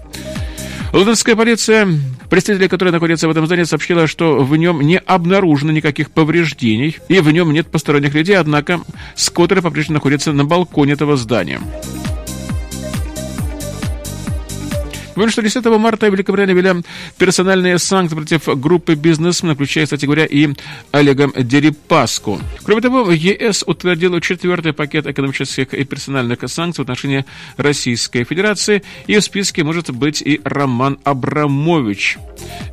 [0.92, 1.88] Лондонская полиция,
[2.28, 7.20] представители которой находятся в этом здании, сообщила, что в нем не обнаружено никаких повреждений и
[7.20, 8.80] в нем нет посторонних людей, однако
[9.14, 11.60] скоттеры по-прежнему находятся на балконе этого здания.
[15.14, 16.82] Напомню, что 10 марта Великобритания ввела
[17.18, 20.48] персональные санкции против группы бизнесменов, включая, кстати говоря, и
[20.90, 22.40] Олега Дерипаску.
[22.64, 27.24] Кроме того, ЕС утвердил четвертый пакет экономических и персональных санкций в отношении
[27.56, 32.18] Российской Федерации, и в списке может быть и Роман Абрамович.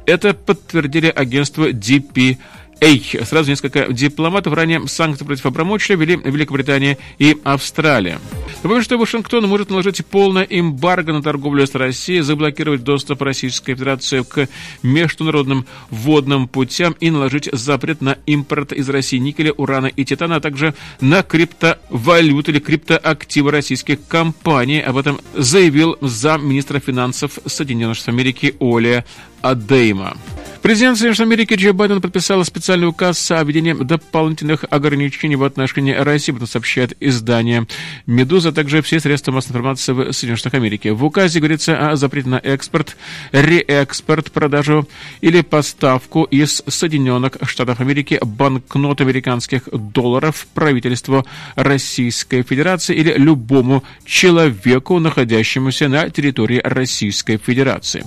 [0.07, 2.37] Это подтвердили агентство DP
[2.83, 4.53] Эй, сразу несколько дипломатов.
[4.53, 8.19] Ранее санкции против Абрамовича вели Великобритания и Австралия.
[8.63, 14.23] Напомню, что Вашингтон может наложить полное эмбарго на торговлю с Россией, заблокировать доступ Российской Федерации
[14.23, 14.49] к
[14.81, 20.39] международным водным путям и наложить запрет на импорт из России никеля, урана и титана, а
[20.39, 24.81] также на криптовалюты или криптоактивы российских компаний.
[24.81, 29.05] Об этом заявил замминистра финансов Соединенных Штатов Америки Оля
[29.43, 30.17] Адейма.
[30.61, 36.35] Президент Соединенных Америки Джо Байден подписал специальный указ о введении дополнительных ограничений в отношении России,
[36.35, 37.65] это сообщает издание
[38.05, 40.89] «Медуза», а также все средства массовой информации в Соединенных Америки.
[40.89, 42.95] В указе говорится о запрете на экспорт,
[43.31, 44.87] реэкспорт, продажу
[45.21, 54.99] или поставку из Соединенных Штатов Америки банкнот американских долларов правительству Российской Федерации или любому человеку,
[54.99, 58.05] находящемуся на территории Российской Федерации.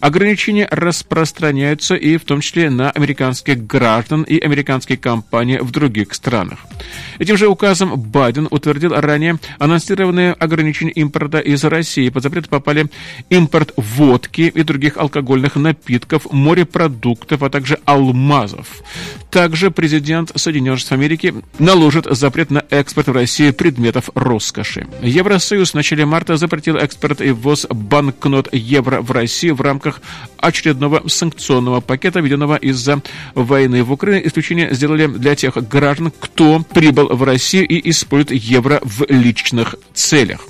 [0.00, 6.60] Ограничения распространяются и в том числе на американских граждан и американские компании в других странах.
[7.18, 12.08] Этим же указом Байден утвердил ранее анонсированные ограничения импорта из России.
[12.10, 12.86] Под запрет попали
[13.28, 18.82] импорт водки и других алкогольных напитков, морепродуктов, а также алмазов.
[19.30, 24.86] Также президент Соединенных Штатов Америки наложит запрет на экспорт в Россию предметов роскоши.
[25.02, 29.87] Евросоюз в начале марта запретил экспорт и ввоз банкнот евро в Россию в рамках
[30.38, 33.02] очередного санкционного пакета, введенного из-за
[33.34, 34.26] войны в Украине.
[34.26, 40.40] Исключение сделали для тех граждан, кто прибыл в Россию и использует евро в личных целях.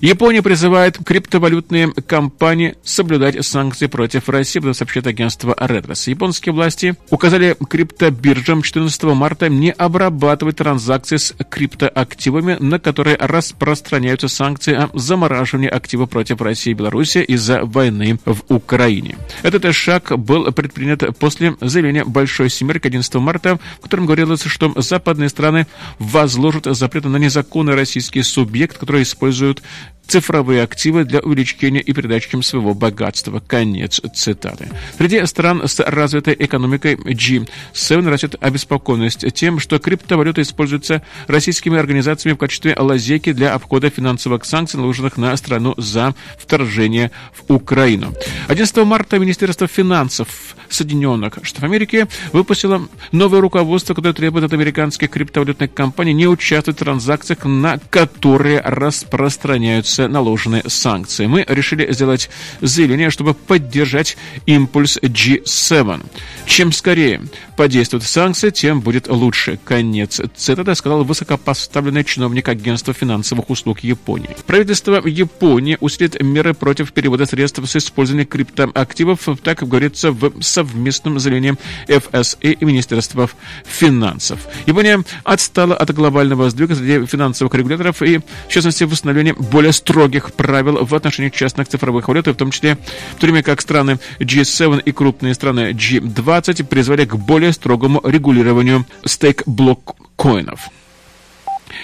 [0.00, 6.06] Япония призывает криптовалютные компании соблюдать санкции против России, об сообщает агентство Редрос.
[6.06, 14.74] Японские власти указали криптобиржам 14 марта не обрабатывать транзакции с криптоактивами, на которые распространяются санкции
[14.74, 19.18] о замораживании активов против России и Беларуси из-за войны в Украине.
[19.42, 25.28] Этот шаг был предпринят после заявления Большой Семерки 11 марта, в котором говорилось, что западные
[25.28, 25.66] страны
[25.98, 29.62] возложат запреты на незаконный российский субъект, который использует
[30.06, 33.40] цифровые активы для увеличения и передачи им своего богатства.
[33.46, 34.68] Конец цитаты.
[34.98, 42.38] Среди стран с развитой экономикой G7 растет обеспокоенность тем, что криптовалюта используется российскими организациями в
[42.38, 48.12] качестве лазейки для обхода финансовых санкций, наложенных на страну за вторжение в Украину.
[48.48, 55.72] 11 марта Министерство финансов Соединенных Штатов Америки выпустило новое руководство, которое требует от американских криптовалютных
[55.72, 61.26] компаний не участвовать в транзакциях, на которые распространяются наложенные санкции.
[61.26, 62.30] Мы решили сделать
[62.60, 64.16] заявление, чтобы поддержать
[64.46, 66.04] импульс G7.
[66.46, 67.22] Чем скорее
[67.56, 69.58] подействуют санкции, тем будет лучше.
[69.64, 74.36] Конец цитаты сказал высокопоставленный чиновник агентства финансовых услуг Японии.
[74.46, 81.56] Правительство Японии усилит меры против перевода средств с использованием криптоактивов, так говорится в совместном заявлении
[81.86, 83.28] ФСИ и Министерства
[83.64, 84.40] финансов.
[84.66, 90.32] Япония отстала от глобального сдвига среди финансовых регуляторов и, в частности, в установлении более строгих
[90.34, 92.76] правил в отношении частных цифровых валют, в том числе
[93.16, 98.86] в то время как страны G7 и крупные страны G20 призвали к более строгому регулированию
[99.04, 100.68] стейк-блок коинов.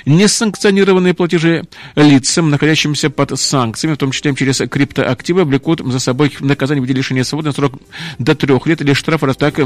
[0.05, 1.65] Несанкционированные платежи
[1.95, 6.97] лицам, находящимся под санкциями, в том числе через криптоактивы, влекут за собой наказание в виде
[6.97, 7.75] лишения свободы на срок
[8.19, 9.23] до трех лет или штраф.
[9.23, 9.59] Раз так,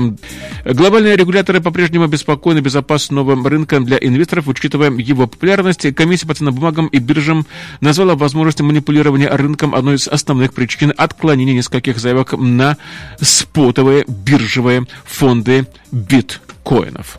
[0.64, 5.94] глобальные регуляторы по-прежнему обеспокоены безопасным рынком для инвесторов, учитывая его популярность.
[5.94, 7.46] Комиссия по ценным бумагам и биржам
[7.80, 12.76] назвала возможность манипулирования рынком одной из основных причин отклонения нескольких заявок на
[13.20, 17.18] спотовые биржевые фонды биткоинов.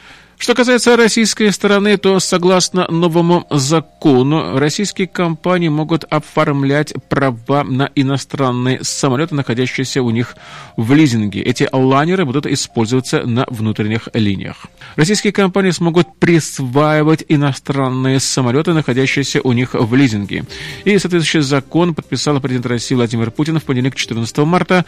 [0.41, 8.83] Что касается российской стороны, то согласно новому закону, российские компании могут оформлять права на иностранные
[8.83, 10.35] самолеты, находящиеся у них
[10.77, 11.43] в лизинге.
[11.43, 14.65] Эти лайнеры будут использоваться на внутренних линиях.
[14.95, 20.45] Российские компании смогут присваивать иностранные самолеты, находящиеся у них в лизинге.
[20.85, 24.85] И соответствующий закон подписал президент России Владимир Путин в понедельник 14 марта.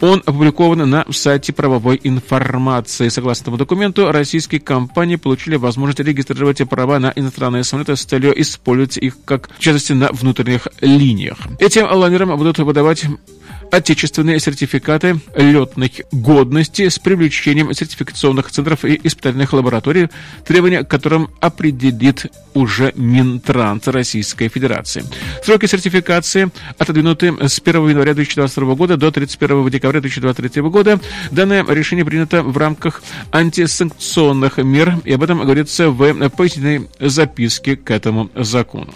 [0.00, 3.08] Он опубликован на сайте правовой информации.
[3.08, 8.32] Согласно этому документу, российские компании компании получили возможность регистрировать права на иностранные самолеты с целью
[8.40, 11.36] использовать их, как в частности, на внутренних линиях.
[11.58, 13.04] Этим лайнерам будут выдавать
[13.70, 20.08] отечественные сертификаты летной годности с привлечением сертификационных центров и испытательных лабораторий,
[20.46, 25.04] требования к которым определит уже Минтранс Российской Федерации.
[25.44, 31.00] Сроки сертификации отодвинуты с 1 января 2022 года до 31 декабря 2023 года.
[31.30, 33.02] Данное решение принято в рамках
[33.32, 38.92] антисанкционных мер, и об этом говорится в пояснительной записке к этому закону.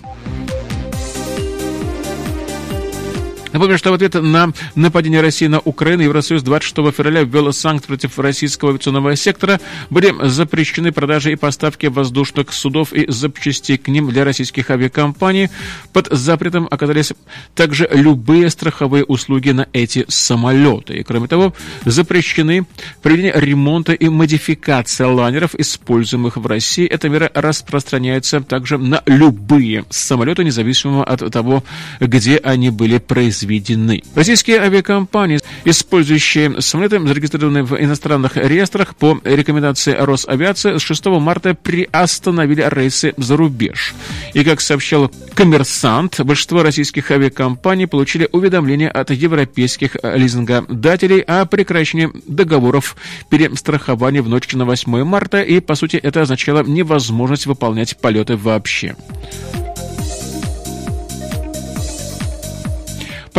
[3.53, 8.19] Напомню, что в ответ на нападение России на Украину Евросоюз 26 февраля ввел санкции против
[8.21, 9.61] российского авиационного сектора.
[9.91, 15.51] Были запрещены продажи и поставки воздушных судов и запчастей к ним для российских авиакомпаний.
[15.93, 17.13] Под запретом оказались
[17.57, 20.99] также любые страховые услуги на эти самолеты.
[20.99, 21.53] И, кроме того,
[21.85, 22.67] запрещены
[23.03, 26.87] проведение ремонта и модификация лайнеров, используемых в России.
[26.87, 31.65] Эта мера распространяется также на любые самолеты, независимо от того,
[31.99, 34.03] где они были произведены произведены.
[34.15, 42.67] Российские авиакомпании, использующие самолеты, зарегистрированные в иностранных реестрах по рекомендации Росавиации, с 6 марта приостановили
[42.71, 43.95] рейсы за рубеж.
[44.35, 52.97] И, как сообщал коммерсант, большинство российских авиакомпаний получили уведомление от европейских лизингодателей о прекращении договоров
[53.29, 58.97] перестрахования в ночь на 8 марта, и, по сути, это означало невозможность выполнять полеты вообще.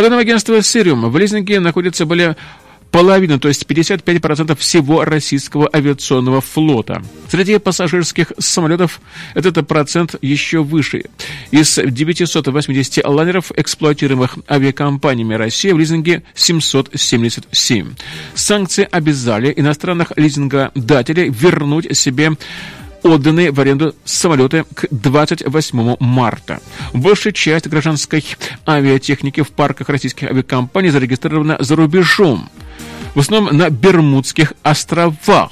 [0.02, 2.36] По данным агентства «Сириум», в лизинге находится более
[2.90, 7.04] половина, то есть 55% всего российского авиационного флота.
[7.30, 9.00] Среди пассажирских самолетов
[9.36, 11.04] этот процент еще выше.
[11.52, 17.94] Из 980 лайнеров, эксплуатируемых авиакомпаниями России, в лизинге 777.
[18.34, 22.32] Санкции обязали иностранных лизингодателей вернуть себе
[23.04, 26.60] отданные в аренду самолеты к 28 марта.
[26.94, 28.24] Большая часть гражданской
[28.68, 32.50] авиатехники в парках российских авиакомпаний зарегистрирована за рубежом
[33.14, 35.52] в основном на Бермудских островах.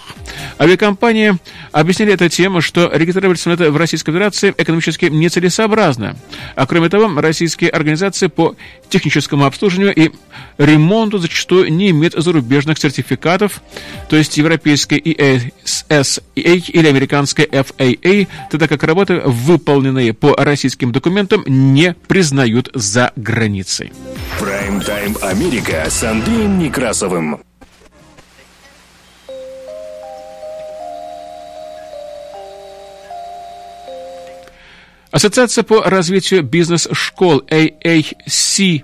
[0.59, 1.37] Авиакомпании
[1.71, 6.15] объяснили это тем, что регистрировать самолеты в Российской Федерации экономически нецелесообразно.
[6.55, 8.55] А кроме того, российские организации по
[8.89, 10.11] техническому обслуживанию и
[10.57, 13.61] ремонту зачастую не имеют зарубежных сертификатов,
[14.09, 21.95] то есть европейской EASA или американской FAA, тогда как работы, выполненные по российским документам, не
[22.07, 23.91] признают за границей.
[24.39, 27.39] Прайм-тайм Америка с Андреем Некрасовым.
[35.11, 38.83] Ассоциация по развитию бизнес-школ AACSB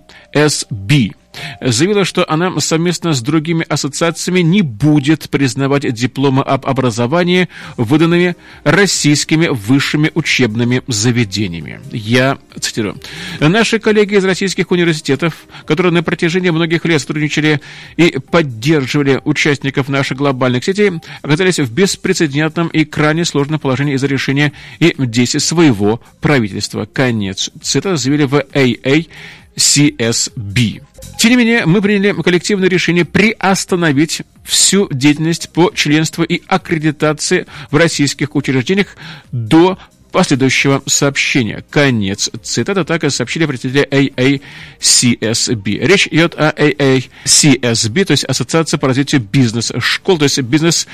[1.61, 9.47] заявила, что она совместно с другими ассоциациями не будет признавать дипломы об образовании, выданными российскими
[9.47, 11.79] высшими учебными заведениями.
[11.91, 12.97] Я цитирую.
[13.39, 17.61] Наши коллеги из российских университетов, которые на протяжении многих лет сотрудничали
[17.97, 24.53] и поддерживали участников наших глобальных сетей, оказались в беспрецедентном и крайне сложном положении из-за решения
[24.79, 26.85] и действий своего правительства.
[26.85, 29.07] Конец цитаты заявили в AA
[29.55, 30.81] CSB.
[31.25, 37.77] Тем не менее, мы приняли коллективное решение приостановить всю деятельность по членству и аккредитации в
[37.77, 38.95] российских учреждениях
[39.31, 39.79] до
[40.11, 41.65] последующего сообщения.
[41.71, 45.87] Конец цитата, так и сообщили представители AACSB.
[45.87, 50.85] Речь идет о AACSB, то есть Ассоциация по развитию бизнес-школ, то есть Business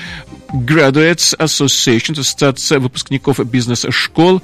[0.50, 4.40] Graduates Association, то есть Ассоциация выпускников бизнес-школ,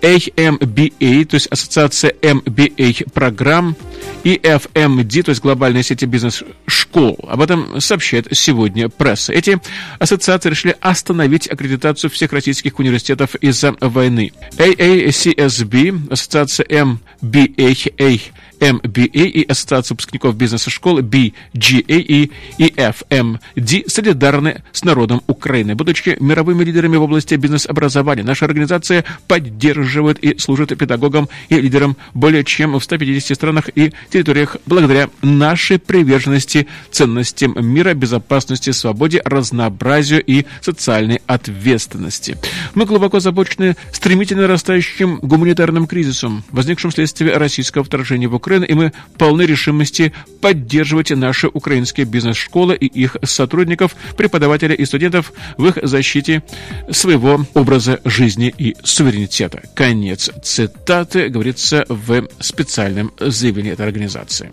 [0.00, 3.76] AMBA, то есть Ассоциация MBA программ,
[4.24, 7.18] EFMD, то есть глобальной сети бизнес-школ.
[7.28, 9.32] Об этом сообщает сегодня пресса.
[9.32, 9.60] Эти
[9.98, 14.32] ассоциации решили остановить аккредитацию всех российских университетов из-за войны.
[14.56, 18.20] AACSB, ассоциация MBA,
[18.60, 25.74] MBA и Ассоциация выпускников бизнеса школ BGA и EFMD солидарны с народом Украины.
[25.74, 32.44] Будучи мировыми лидерами в области бизнес-образования, наша организация поддерживает и служит педагогам и лидерам более
[32.44, 40.44] чем в 150 странах и территориях благодаря нашей приверженности ценностям мира, безопасности, свободе, разнообразию и
[40.60, 42.36] социальной ответственности.
[42.74, 48.74] Мы глубоко озабочены стремительно растающим гуманитарным кризисом, возникшим вследствие российского вторжения в Украину Украины, и
[48.74, 55.78] мы полны решимости поддерживать наши украинские бизнес-школы и их сотрудников, преподавателей и студентов в их
[55.82, 56.42] защите
[56.90, 59.62] своего образа жизни и суверенитета.
[59.74, 64.50] Конец цитаты, говорится в специальном заявлении этой организации.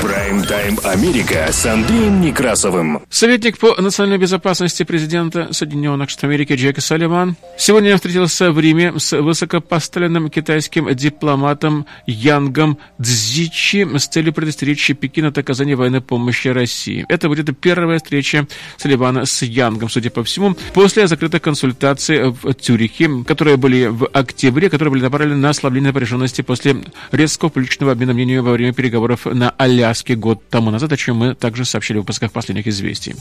[0.00, 3.02] Прайм-тайм Америка с Андреем Некрасовым.
[3.10, 9.16] Советник по национальной безопасности президента Соединенных Штатов Америки Джек Салливан сегодня встретился в Риме с
[9.16, 17.04] высокопоставленным китайским дипломатом Янгом Цзичи с целью предостеречь Пекин от оказания военной помощи России.
[17.08, 23.10] Это будет первая встреча Салливана с Янгом, судя по всему, после закрытых консультаций в Цюрихе,
[23.26, 26.76] которые были в октябре, которые были направлены на ослабление напряженности после
[27.10, 29.50] резкого публичного обмена мнениями во время переговоров на
[29.82, 33.14] Аляске год тому назад, о чем мы также сообщили в выпусках последних известий.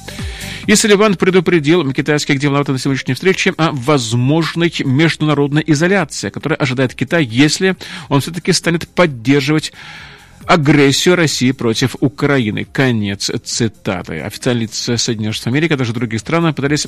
[0.67, 7.23] И Салливан предупредил китайских дипломатов на сегодняшней встрече о возможной международной изоляции, которая ожидает Китай,
[7.23, 7.75] если
[8.09, 9.73] он все-таки станет поддерживать
[10.45, 12.65] агрессию России против Украины.
[12.71, 14.19] Конец цитаты.
[14.21, 16.87] Официальные Соединенных Штатов Америки, а также других стран пытались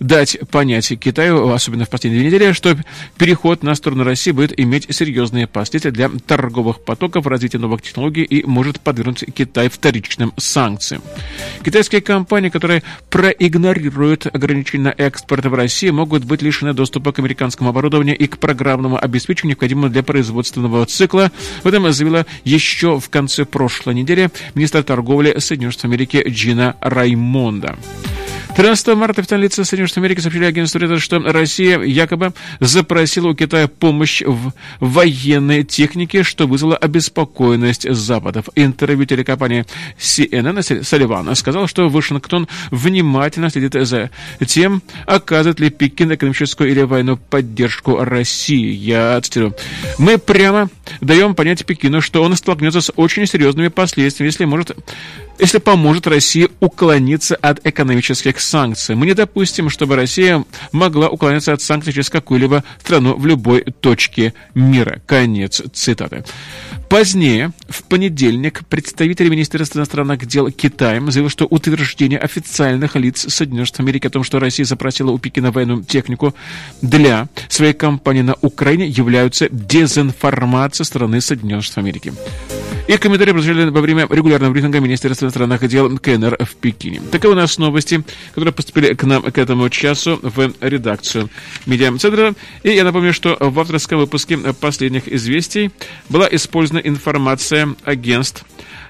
[0.00, 2.76] дать понять Китаю, особенно в последние недели, что
[3.16, 8.44] переход на сторону России будет иметь серьезные последствия для торговых потоков, развития новых технологий и
[8.44, 11.02] может подвергнуть Китай вторичным санкциям.
[11.64, 17.70] Китайские компании, которые проигнорируют ограничения на экспорт в Россию, могут быть лишены доступа к американскому
[17.70, 21.30] оборудованию и к программному обеспечению, необходимому для производственного цикла.
[21.62, 26.76] В этом заявила еще еще в конце прошлой недели министр торговли Соединенных Штатов Америки Джина
[26.80, 27.76] Раймонда.
[28.56, 33.34] 13 марта официальные лица Соединенных Штатов Америки сообщили агентству Reuters, что Россия якобы запросила у
[33.34, 38.48] Китая помощь в военной технике, что вызвало обеспокоенность Западов.
[38.54, 39.66] Интервью телекомпании
[39.98, 44.10] CNN Салливан сказал, что Вашингтон внимательно следит за
[44.46, 48.72] тем, оказывает ли Пекин экономическую или военную поддержку России.
[48.72, 49.54] Я цитирую.
[49.98, 50.68] «Мы прямо
[51.00, 54.76] даем понять Пекину, что он столкнется с очень серьезными последствиями, если может
[55.38, 58.94] если поможет России уклониться от экономических санкций.
[58.94, 64.34] Мы не допустим, чтобы Россия могла уклоняться от санкций через какую-либо страну в любой точке
[64.54, 65.00] мира.
[65.06, 66.24] Конец цитаты.
[66.88, 73.86] Позднее, в понедельник, представитель Министерства иностранных дел Китая заявил, что утверждение официальных лиц Соединенных Штатов
[73.86, 76.34] Америки о том, что Россия запросила у Пекина военную технику
[76.82, 82.12] для своей кампании на Украине, являются дезинформацией страны Соединенных Штатов Америки.
[82.86, 87.00] Их комментарии прозвучали во время регулярного брифинга Министерства иностранных дел КНР в Пекине.
[87.10, 88.04] Таковы у нас новости,
[88.34, 91.30] которые поступили к нам к этому часу в редакцию
[91.64, 92.34] Медиа-центра.
[92.62, 95.70] И я напомню, что в авторском выпуске последних известий
[96.10, 98.44] была использована информация агентств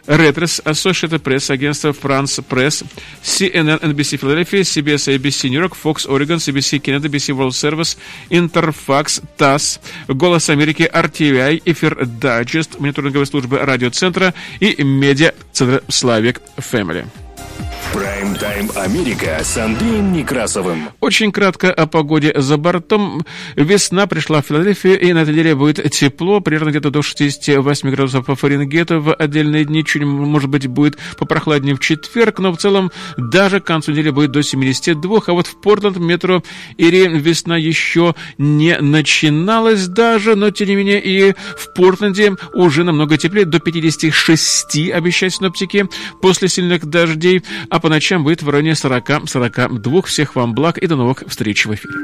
[0.06, 2.84] Reuters, Associated Press, агентство France Press,
[3.22, 7.96] CNN, NBC Philadelphia, CBS, ABC New York, Fox Oregon, CBC Canada, BBC World Service,
[8.30, 17.06] Interfax, ТАСС, Голос Америки, RTVI, Эфир Дайджест, мониторинговой службы радиоцентра и медиа-центр Славик Family.
[17.94, 20.88] Прайм-тайм Америка с Андреем Некрасовым.
[20.98, 23.24] Очень кратко о погоде за бортом.
[23.54, 28.26] Весна пришла в Филадельфию, и на этой неделе будет тепло, примерно где-то до 68 градусов
[28.26, 29.00] по Фаренгейту.
[29.00, 33.64] В отдельные дни чуть, может быть, будет попрохладнее в четверг, но в целом даже к
[33.64, 35.20] концу недели будет до 72.
[35.28, 36.42] А вот в Портленд, метро
[36.76, 43.18] Ири весна еще не начиналась даже, но тем не менее и в Портленде уже намного
[43.18, 45.86] теплее, до 56 обещают синоптики
[46.20, 47.43] после сильных дождей.
[47.68, 50.06] А по ночам будет в районе 40-42.
[50.06, 51.94] Всех вам благ и до новых встреч в эфире.